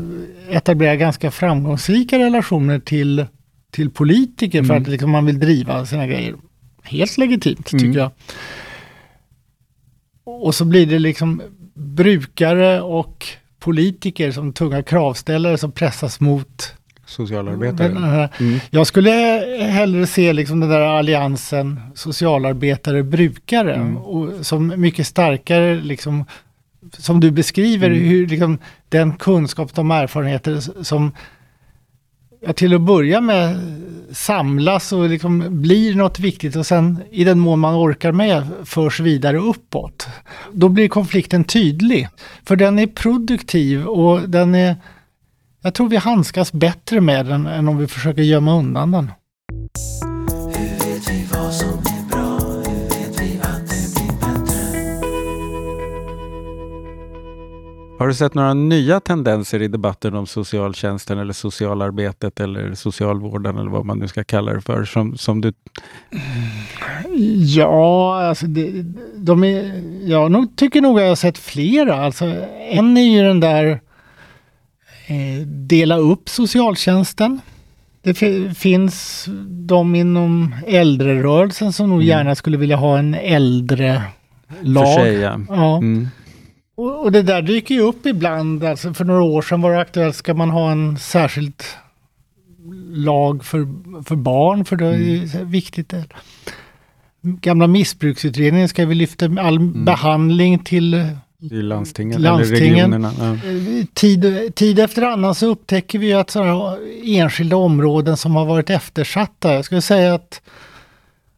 etablerar 0.50 0.94
ganska 0.94 1.30
framgångsrika 1.30 2.18
relationer 2.18 2.78
till, 2.78 3.26
till 3.70 3.90
politiker 3.90 4.62
för 4.62 4.70
Mm. 4.74 4.82
att 4.82 4.88
liksom 4.88 5.10
man 5.10 5.26
vill 5.26 5.38
driva 5.40 5.86
sina 5.86 6.06
grejer. 6.06 6.34
Helt 6.82 7.18
legitimt 7.18 7.72
Mm. 7.72 7.82
tycker 7.82 7.98
jag. 8.00 8.10
Och 10.24 10.54
så 10.54 10.64
blir 10.64 10.86
det 10.86 10.98
liksom 10.98 11.42
brukare 11.74 12.80
och 12.80 13.26
politiker 13.58 14.30
som 14.32 14.52
tunga 14.52 14.82
kravställare 14.82 15.58
som 15.58 15.72
pressas 15.72 16.20
mot 16.20 16.74
Socialarbetare. 17.14 18.28
Mm. 18.40 18.60
jag 18.70 18.86
skulle 18.86 19.10
hellre 19.70 20.06
se 20.06 20.32
liksom 20.32 20.60
den 20.60 20.70
där 20.70 20.80
alliansen 20.80 21.80
socialarbetare, 21.94 23.02
brukare 23.02 23.74
Mm. 23.74 23.96
och 23.96 24.46
som 24.46 24.80
mycket 24.80 25.06
starkare 25.06 25.74
liksom 25.74 26.24
som 26.98 27.20
du 27.20 27.30
beskriver 27.30 27.90
Mm. 27.90 28.04
hur 28.04 28.26
liksom 28.26 28.58
den 28.88 29.12
kunskap, 29.12 29.74
de 29.74 29.90
erfarenheter 29.90 30.82
som 30.84 31.12
ja, 32.46 32.52
till 32.52 32.74
att 32.74 32.80
börja 32.80 33.20
med 33.20 33.56
samlas 34.12 34.92
och 34.92 35.08
liksom 35.08 35.62
blir 35.62 35.94
något 35.94 36.18
viktigt 36.18 36.56
och 36.56 36.66
sen 36.66 37.02
i 37.10 37.24
den 37.24 37.38
mån 37.38 37.58
man 37.58 37.74
orkar 37.74 38.12
med 38.12 38.46
förs 38.64 39.00
vidare 39.00 39.38
uppåt. 39.38 40.08
Då 40.52 40.68
blir 40.68 40.88
konflikten 40.88 41.44
tydlig. 41.44 42.08
För 42.44 42.56
den 42.56 42.78
är 42.78 42.86
produktiv 42.86 43.86
och 43.86 44.28
den 44.28 44.54
är 44.54 44.76
jag 45.64 45.74
tror 45.74 45.88
vi 45.88 45.96
handskas 45.96 46.52
bättre 46.52 47.00
med 47.00 47.26
den 47.26 47.46
än 47.46 47.68
om 47.68 47.78
vi 47.78 47.86
försöker 47.86 48.22
gömma 48.22 48.58
undan 48.58 48.90
den. 48.90 49.10
Har 57.98 58.08
du 58.08 58.14
sett 58.14 58.34
några 58.34 58.54
nya 58.54 59.00
tendenser 59.00 59.62
i 59.62 59.68
debatten 59.68 60.14
om 60.14 60.26
socialtjänsten 60.26 61.18
eller 61.18 61.32
socialarbetet 61.32 62.40
eller 62.40 62.74
socialvården 62.74 63.58
eller 63.58 63.70
vad 63.70 63.84
man 63.84 63.98
nu 63.98 64.08
ska 64.08 64.24
kalla 64.24 64.52
det 64.52 64.60
för 64.60 64.84
som, 64.84 65.16
som 65.16 65.40
du... 65.40 65.52
Ja, 67.56 68.22
alltså 68.22 68.46
det, 68.46 68.84
de 69.14 69.44
är, 69.44 69.82
jag 70.08 70.30
nog, 70.30 70.56
tycker 70.56 70.80
nog 70.80 70.96
att 70.96 71.02
jag 71.02 71.10
har 71.10 71.16
sett 71.16 71.38
flera. 71.38 71.94
Alltså, 71.94 72.24
en 72.70 72.96
är 72.96 73.02
ju 73.02 73.22
den 73.22 73.40
där 73.40 73.80
dela 75.46 75.96
upp 75.96 76.28
socialtjänsten. 76.28 77.40
Det 78.02 78.14
fi- 78.14 78.54
finns 78.54 79.24
de 79.48 79.94
inom 79.94 80.54
äldrerörelsen 80.66 81.72
som 81.72 81.88
nog 81.88 81.98
Mm. 81.98 82.08
gärna 82.08 82.34
skulle 82.34 82.56
vilja 82.56 82.76
ha 82.76 82.98
en 82.98 83.14
äldre 83.14 84.02
lag. 84.62 84.94
sig, 85.00 85.14
ja. 85.14 85.40
Ja. 85.48 85.76
Mm. 85.76 86.08
Och, 86.76 87.02
och 87.04 87.12
det 87.12 87.22
där 87.22 87.42
dyker 87.42 87.74
ju 87.74 87.80
upp 87.80 88.06
ibland. 88.06 88.64
Alltså 88.64 88.94
för 88.94 89.04
några 89.04 89.22
år 89.22 89.42
sedan 89.42 89.60
var 89.60 89.72
det 89.72 89.80
aktuellt, 89.80 90.16
ska 90.16 90.34
man 90.34 90.50
ha 90.50 90.72
en 90.72 90.96
särskild 90.98 91.54
lag 92.92 93.44
för, 93.44 93.66
för 94.04 94.16
barn? 94.16 94.64
För 94.64 94.76
det 94.76 94.86
är 94.86 95.26
här 95.26 95.44
viktigt. 95.44 95.88
Det. 95.88 96.04
Gamla 97.22 97.66
missbruksutredningen 97.66 98.68
ska 98.68 98.86
vi 98.86 98.94
lyfta 98.94 99.24
all 99.40 99.58
behandling 99.60 100.58
till 100.58 100.94
eh, 100.94 101.06
I 101.50 101.62
landstingen, 101.62 102.22
Landstingen. 102.22 102.92
eller 102.92 103.10
regionerna. 103.10 103.38
Ja. 103.80 103.86
tid, 103.94 104.54
tid 104.54 104.78
efter 104.78 105.02
annan 105.02 105.34
så 105.34 105.46
upptäcker 105.46 105.98
vi 105.98 106.12
att 106.12 106.30
sådana 106.30 106.76
enskilda 107.04 107.56
områden 107.56 108.16
som 108.16 108.36
har 108.36 108.44
varit 108.46 108.70
eftersatta. 108.70 109.54
Jag 109.54 109.64
skulle 109.64 109.82
säga 109.82 110.14
att, 110.14 110.42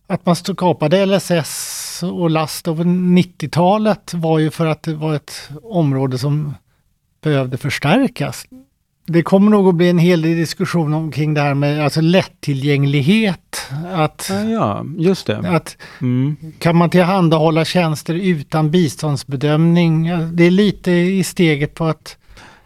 att 0.06 0.26
man 0.26 0.36
skapade 0.36 1.06
LSS 1.06 2.02
och 2.02 2.30
last 2.30 2.68
över 2.68 2.84
90-talet 2.84 4.14
var 4.14 4.38
ju 4.38 4.50
för 4.50 4.66
att 4.66 4.82
det 4.82 4.94
var 4.94 5.14
ett 5.14 5.50
område 5.62 6.18
som 6.18 6.54
behövde 7.22 7.56
förstärkas. 7.56 8.46
Det 9.08 9.22
kommer 9.22 9.50
nog 9.50 9.68
att 9.68 9.74
bli 9.74 9.90
en 9.90 9.98
hel 9.98 10.22
del 10.22 10.36
diskussion 10.36 10.94
omkring 10.94 11.34
det 11.34 11.40
här 11.40 11.54
med 11.54 11.84
alltså 11.84 12.00
lättillgänglighet. 12.00 13.68
Att, 13.94 14.30
Ja, 14.32 14.42
ja, 14.50 14.84
just 14.98 15.26
det. 15.26 15.38
att 15.38 15.76
Mm. 16.00 16.36
kan 16.58 16.76
man 16.76 16.90
tillhandahålla 16.90 17.64
tjänster 17.64 18.14
utan 18.14 18.70
biståndsbedömning? 18.70 20.10
Det 20.32 20.44
är 20.44 20.50
lite 20.50 20.90
i 20.92 21.24
steget 21.24 21.74
på 21.74 21.84
att 21.84 22.16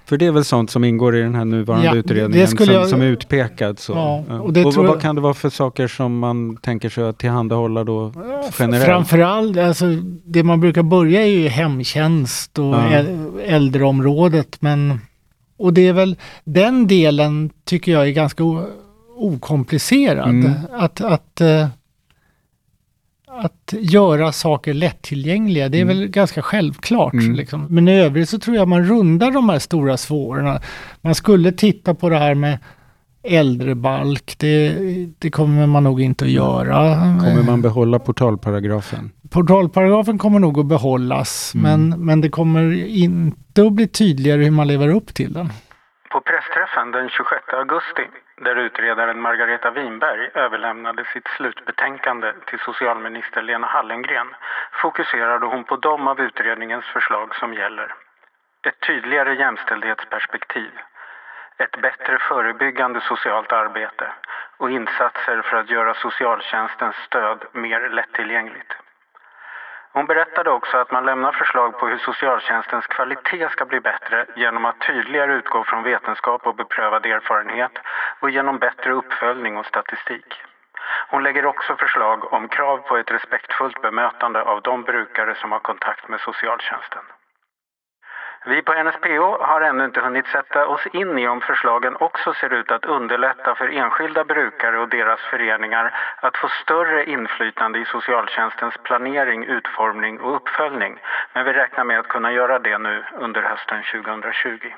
För 0.07 0.16
det 0.16 0.26
är 0.26 0.33
väl 0.33 0.44
sånt 0.44 0.70
som 0.70 0.85
ingår 0.85 1.16
i 1.16 1.20
den 1.20 1.35
här 1.35 1.44
nuvarande 1.44 1.87
Ja, 1.87 1.94
utredningen 1.94 2.48
som, 2.48 2.66
jag- 2.66 2.88
som 2.88 3.00
är 3.00 3.07
utpekad. 3.07 3.79
Så. 3.79 3.92
Ja, 3.92 4.24
och 4.38 4.44
och 4.57 4.74
vad 4.74 4.87
jag- 4.87 5.00
kan 5.00 5.14
det 5.14 5.20
vara 5.20 5.35
för 5.35 5.50
saker 5.50 5.88
som 5.88 6.18
man 6.18 6.57
tänker 6.57 6.88
sig 6.88 7.05
att 7.05 7.18
tillhandahålla 7.18 7.85
då 7.85 8.12
generellt? 8.59 8.85
Framförallt, 8.87 9.57
alltså, 9.57 9.87
det 10.24 10.42
man 10.42 10.61
brukar 10.61 10.83
börja 10.83 11.22
är 11.22 11.26
ju 11.26 11.48
hemtjänst 11.48 12.59
och 12.59 12.64
Ja. 12.64 12.81
äl- 12.90 13.40
äldreområdet. 13.46 14.57
Men, 14.61 15.00
och 15.61 15.75
det 15.75 15.88
är 15.88 15.92
väl 15.92 16.16
den 16.44 16.87
delen 16.87 17.51
tycker 17.64 17.92
jag 17.92 18.09
är 18.09 18.12
ganska 18.12 18.44
okomplicerad. 19.16 20.29
Mm. 20.29 20.53
Att, 20.73 21.01
att, 21.01 21.40
eh, 21.40 21.68
att 23.27 23.75
göra 23.81 24.33
saker 24.33 24.75
lättillgängliga, 24.75 25.68
det 25.68 25.81
är 25.81 25.85
väl 25.85 26.07
ganska 26.07 26.42
självklart. 26.42 27.12
Mm. 27.12 27.35
Liksom. 27.35 27.66
Men 27.70 27.88
i 27.88 28.01
övrigt 28.01 28.29
så 28.29 28.38
tror 28.38 28.57
jag 28.57 28.68
man 28.68 28.85
rundar 28.85 29.31
de 29.31 29.49
här 29.49 29.59
stora 29.59 29.96
svårorna. 29.96 30.61
Man 31.01 31.14
skulle 31.14 31.53
titta 31.53 31.94
på 31.94 32.09
det 32.09 32.18
här 32.18 32.35
med 32.35 32.59
äldrebalk, 33.22 34.35
det, 34.38 34.76
det 35.18 35.30
kommer 35.30 35.66
man 35.66 35.85
nog 35.85 36.00
inte 36.00 36.24
att 36.24 36.30
göra. 36.30 36.76
Kommer 37.24 37.42
man 37.50 37.62
behålla 37.62 37.98
portalparagrafen? 37.98 39.11
Portalparagrafen 39.35 40.18
kommer 40.18 40.38
nog 40.38 40.59
att 40.59 40.66
behållas, 40.66 41.52
Mm. 41.54 41.62
men, 41.90 42.06
men 42.06 42.20
det 42.20 42.28
kommer 42.38 42.62
inte 43.06 43.62
att 43.66 43.72
bli 43.72 43.88
tydligare 43.88 44.42
hur 44.44 44.50
man 44.50 44.68
lever 44.68 44.88
upp 44.88 45.14
till 45.14 45.33
den. 45.33 45.48
På 46.12 46.20
pressträffen 46.20 46.90
den 46.96 47.09
26 47.09 47.42
augusti, 47.61 48.06
där 48.44 48.56
utredaren 48.66 49.20
Margareta 49.20 49.70
Winberg 49.70 50.22
överlämnade 50.44 51.02
sitt 51.12 51.28
slutbetänkande 51.37 52.28
till 52.48 52.59
socialminister 52.68 53.42
Lena 53.42 53.66
Hallengren, 53.74 54.28
fokuserade 54.83 55.46
hon 55.52 55.64
på 55.64 55.76
de 55.76 56.09
av 56.09 56.20
utredningens 56.20 56.85
förslag 56.94 57.28
som 57.40 57.50
gäller. 57.54 57.88
Ett 58.68 58.80
tydligare 58.88 59.33
jämställdhetsperspektiv, 59.44 60.70
ett 61.61 61.77
bättre 61.77 62.18
förebyggande 62.18 63.01
socialt 63.01 63.53
arbete 63.53 64.12
och 64.57 64.70
insatser 64.70 65.42
för 65.42 65.57
att 65.57 65.70
göra 65.70 65.94
socialtjänstens 65.94 66.96
stöd 66.96 67.44
mer 67.53 67.88
lättillgängligt. 67.88 68.73
Hon 69.92 70.07
berättade 70.07 70.51
också 70.51 70.77
att 70.77 70.90
man 70.90 71.05
lämnar 71.05 71.33
förslag 71.33 71.79
på 71.79 71.87
hur 71.87 71.99
socialtjänstens 71.99 72.87
kvalitet 72.87 73.49
ska 73.49 73.64
bli 73.64 73.81
bättre 73.81 74.27
genom 74.37 74.64
att 74.64 74.81
tydligare 74.81 75.35
utgå 75.35 75.64
från 75.64 75.83
vetenskap 75.83 76.46
och 76.46 76.55
beprövad 76.55 77.07
erfarenhet 77.07 77.73
och 78.20 78.31
genom 78.31 78.59
bättre 78.59 78.92
uppföljning 78.92 79.57
och 79.57 79.66
statistik. 79.66 80.42
Hon 81.09 81.23
lägger 81.23 81.46
också 81.46 81.77
förslag 81.77 82.33
om 82.33 82.49
krav 82.49 82.79
på 82.79 82.96
ett 82.96 83.11
respektfullt 83.11 83.83
bemötande 83.83 84.42
av 84.42 84.62
de 84.62 84.83
brukare 84.83 85.35
som 85.35 85.53
har 85.53 85.59
kontakt 85.59 86.09
med 86.09 86.20
socialtjänsten. 86.20 87.03
Vi 88.44 88.62
på 88.62 88.72
NSPH 88.72 89.20
har 89.40 89.61
ännu 89.61 89.85
inte 89.85 90.00
hunnit 90.00 90.26
sätta 90.26 90.66
oss 90.66 90.87
in 90.87 91.18
i 91.18 91.29
om 91.29 91.40
förslagen 91.40 91.96
också 91.96 92.33
ser 92.33 92.53
ut 92.53 92.70
att 92.70 92.85
underlätta 92.85 93.55
för 93.55 93.68
enskilda 93.68 94.24
brukare 94.24 94.79
och 94.79 94.88
deras 94.88 95.20
föreningar 95.20 95.94
att 96.20 96.37
få 96.37 96.48
större 96.48 97.05
inflytande 97.05 97.79
i 97.79 97.85
socialtjänstens 97.85 98.74
planering, 98.83 99.44
utformning 99.44 100.20
och 100.20 100.37
uppföljning. 100.37 100.98
Men 101.33 101.44
vi 101.44 101.53
räknar 101.53 101.85
med 101.85 101.98
att 101.98 102.09
kunna 102.09 102.33
göra 102.33 102.59
det 102.59 102.79
nu 102.79 103.05
under 103.12 103.42
hösten 103.42 103.83
2020. 103.92 104.72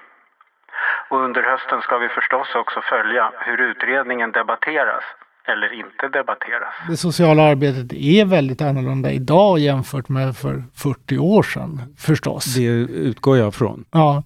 Och 1.08 1.20
under 1.20 1.42
hösten 1.42 1.82
ska 1.82 1.98
vi 1.98 2.08
förstås 2.08 2.54
också 2.54 2.80
följa 2.80 3.32
hur 3.38 3.60
utredningen 3.60 4.32
debatteras 4.32 5.04
eller 5.48 5.78
inte 5.78 6.18
debatteras. 6.18 6.74
Det 6.88 6.96
sociala 6.96 7.42
arbetet 7.42 7.92
är 7.92 8.24
väldigt 8.24 8.60
annorlunda 8.62 9.12
idag 9.12 9.58
jämfört 9.58 10.08
med 10.08 10.36
för 10.36 10.64
40 10.74 11.18
år 11.18 11.42
sedan 11.42 11.80
förstås. 11.96 12.54
Det 12.54 12.62
utgår 12.64 13.38
jag 13.38 13.54
från. 13.54 13.84
Ja. 13.90 14.22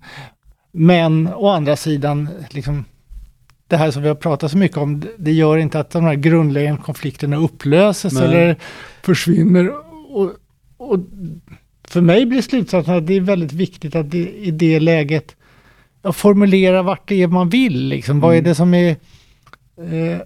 Men 0.72 1.28
å 1.34 1.48
andra 1.48 1.76
sidan, 1.76 2.28
liksom, 2.50 2.84
det 3.68 3.76
här 3.76 3.90
som 3.90 4.02
vi 4.02 4.08
har 4.08 4.14
pratat 4.14 4.50
så 4.50 4.58
mycket 4.58 4.76
om, 4.76 5.02
det- 5.18 5.32
gör 5.32 5.56
inte 5.56 5.80
att 5.80 5.90
de 5.90 6.04
här 6.04 6.14
grundläggande 6.14 6.82
konflikterna 6.82 7.36
upplöses 7.36 8.12
Nej. 8.12 8.24
eller 8.24 8.56
försvinner. 9.02 9.70
Och, 10.16 10.32
och 10.76 10.98
för 11.88 12.00
mig 12.00 12.26
blir 12.26 12.42
slutsatsen 12.42 12.94
att 12.96 13.06
det 13.06 13.14
är 13.16 13.20
väldigt 13.20 13.52
viktigt 13.52 13.94
att 13.96 14.10
det, 14.10 14.30
i 14.36 14.50
det 14.50 14.80
läget 14.80 15.36
formulera 16.12 16.82
vart 16.82 17.08
det 17.08 17.22
är 17.22 17.26
man 17.26 17.48
vill. 17.48 17.88
Liksom. 17.88 18.20
Vad 18.20 18.36
är 18.36 18.42
det 18.42 18.54
som 18.54 18.74
är... 18.74 18.90
Eh, 19.78 20.20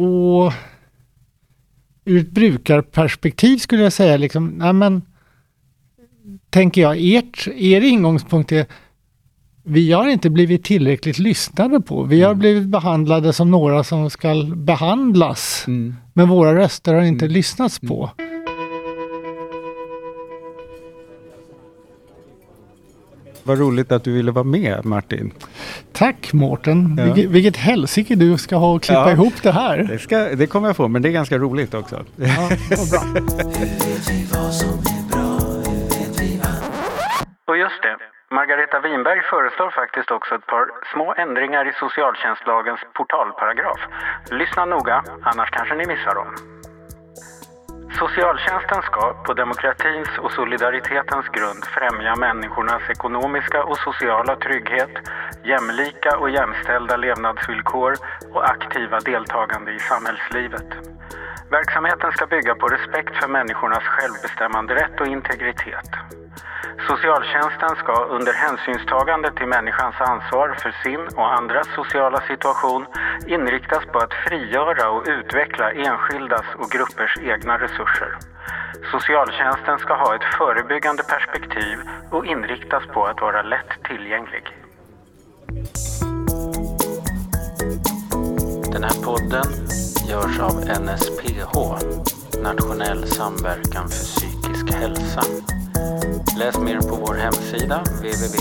och 0.00 0.52
ur 2.04 2.20
ett 2.20 2.30
brukarperspektiv 2.30 3.58
skulle 3.58 3.82
jag 3.82 3.92
säga 3.92 4.16
liksom, 4.16 4.46
nej 4.46 4.72
men 4.72 5.02
tänker 6.50 6.80
jag, 6.80 6.96
ert, 7.00 7.48
er 7.48 7.80
ingångspunkt 7.80 8.52
är 8.52 8.66
vi 9.62 9.92
har 9.92 10.08
inte 10.08 10.30
blivit 10.30 10.64
tillräckligt 10.64 11.18
lyssnade 11.18 11.80
på. 11.80 12.02
Vi 12.02 12.22
har 12.22 12.34
blivit 12.34 12.68
behandlade 12.68 13.32
som 13.32 13.50
några 13.50 13.84
som 13.84 14.10
ska 14.10 14.44
behandlas. 14.56 15.64
Mm. 15.66 15.94
Men 16.12 16.28
våra 16.28 16.54
röster 16.54 16.94
har 16.94 17.02
inte 17.02 17.28
lyssnats 17.28 17.78
på. 17.78 18.10
Vad 23.50 23.58
roligt 23.58 23.92
att 23.92 24.04
du 24.04 24.12
ville 24.12 24.32
vara 24.32 24.44
med 24.44 24.84
Martin. 24.84 25.32
Tack 25.92 26.32
Mårten. 26.32 26.96
Ja. 26.98 27.04
Vilket, 27.04 27.30
vilket 27.30 27.56
helsike 27.56 28.14
du 28.14 28.38
ska 28.38 28.56
ha 28.56 28.74
och 28.74 28.82
klippa 28.82 29.00
Ja. 29.00 29.12
ihop 29.12 29.42
det 29.42 29.52
här. 29.52 29.76
Det, 29.78 29.98
ska, 29.98 30.16
det 30.18 30.46
kommer 30.46 30.68
jag 30.68 30.76
få, 30.76 30.88
men 30.88 31.02
det 31.02 31.08
är 31.08 31.12
ganska 31.12 31.38
roligt 31.38 31.74
också. 31.74 32.04
Ja, 32.16 32.48
bra. 32.92 33.02
Och 37.48 37.56
just 37.56 37.82
det, 37.82 37.96
Margareta 38.34 38.80
Winberg 38.80 39.20
föreslår 39.30 39.70
faktiskt 39.70 40.10
också 40.10 40.34
ett 40.34 40.46
par 40.46 40.64
små 40.92 41.14
ändringar 41.24 41.68
i 41.68 41.72
socialtjänstlagens 41.80 42.80
portalparagraf. 42.96 43.80
Lyssna 44.30 44.64
noga, 44.64 45.04
annars 45.22 45.50
kanske 45.50 45.74
ni 45.74 45.86
missar 45.86 46.14
dem. 46.14 46.59
Socialtjänsten 48.00 48.82
ska 48.82 49.14
på 49.26 49.34
demokratins 49.34 50.08
och 50.18 50.32
solidaritetens 50.32 51.26
grund 51.28 51.64
främja 51.64 52.16
människornas 52.16 52.82
ekonomiska 52.90 53.64
och 53.64 53.78
sociala 53.78 54.36
trygghet, 54.36 54.94
jämlika 55.44 56.18
och 56.18 56.30
jämställda 56.30 56.96
levnadsvillkor 56.96 57.94
och 58.34 58.50
aktiva 58.50 59.00
deltagande 59.00 59.72
i 59.72 59.78
samhällslivet. 59.78 60.68
Verksamheten 61.50 62.12
ska 62.12 62.26
bygga 62.26 62.54
på 62.54 62.66
respekt 62.68 63.14
för 63.16 63.28
människornas 63.28 63.84
självbestämmanderätt 63.84 65.00
och 65.00 65.06
integritet. 65.06 65.90
Socialtjänsten 66.88 67.76
ska 67.76 68.04
under 68.04 68.32
hänsynstagande 68.32 69.32
till 69.32 69.46
människans 69.46 69.94
ansvar 70.00 70.56
för 70.62 70.72
sin 70.82 71.00
och 71.16 71.34
andras 71.38 71.68
sociala 71.74 72.20
situation 72.20 72.86
inriktas 73.26 73.84
på 73.92 73.98
att 73.98 74.14
frigöra 74.14 74.90
och 74.90 75.04
utveckla 75.06 75.70
enskildas 75.70 76.44
och 76.58 76.70
gruppers 76.70 77.18
egna 77.22 77.58
resurser. 77.58 78.18
Socialtjänsten 78.92 79.78
ska 79.78 79.94
ha 79.94 80.14
ett 80.14 80.24
förebyggande 80.38 81.02
perspektiv 81.02 81.78
och 82.10 82.26
inriktas 82.26 82.86
på 82.86 83.04
att 83.06 83.20
vara 83.20 83.42
lätt 83.42 83.72
tillgänglig. 83.84 84.44
Den 88.72 88.82
här 88.82 89.04
podden 89.04 89.48
görs 90.08 90.40
av 90.40 90.54
NSPH, 90.82 91.54
Nationell 92.42 93.06
samverkan 93.06 93.88
för 93.88 94.04
psykisk 94.04 94.72
hälsa. 94.74 95.22
Läs 96.40 96.58
mer 96.58 96.80
på 96.80 96.96
vår 96.96 97.14
hemsida 97.14 97.82
www.nsph.se 97.84 98.36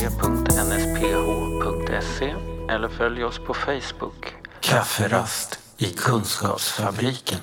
eller 2.70 2.88
följ 2.88 3.24
oss 3.24 3.40
på 3.40 3.54
Facebook. 3.54 4.36
Kafferast 4.60 5.60
i 5.78 5.86
Kunskapsfabriken. 5.86 7.40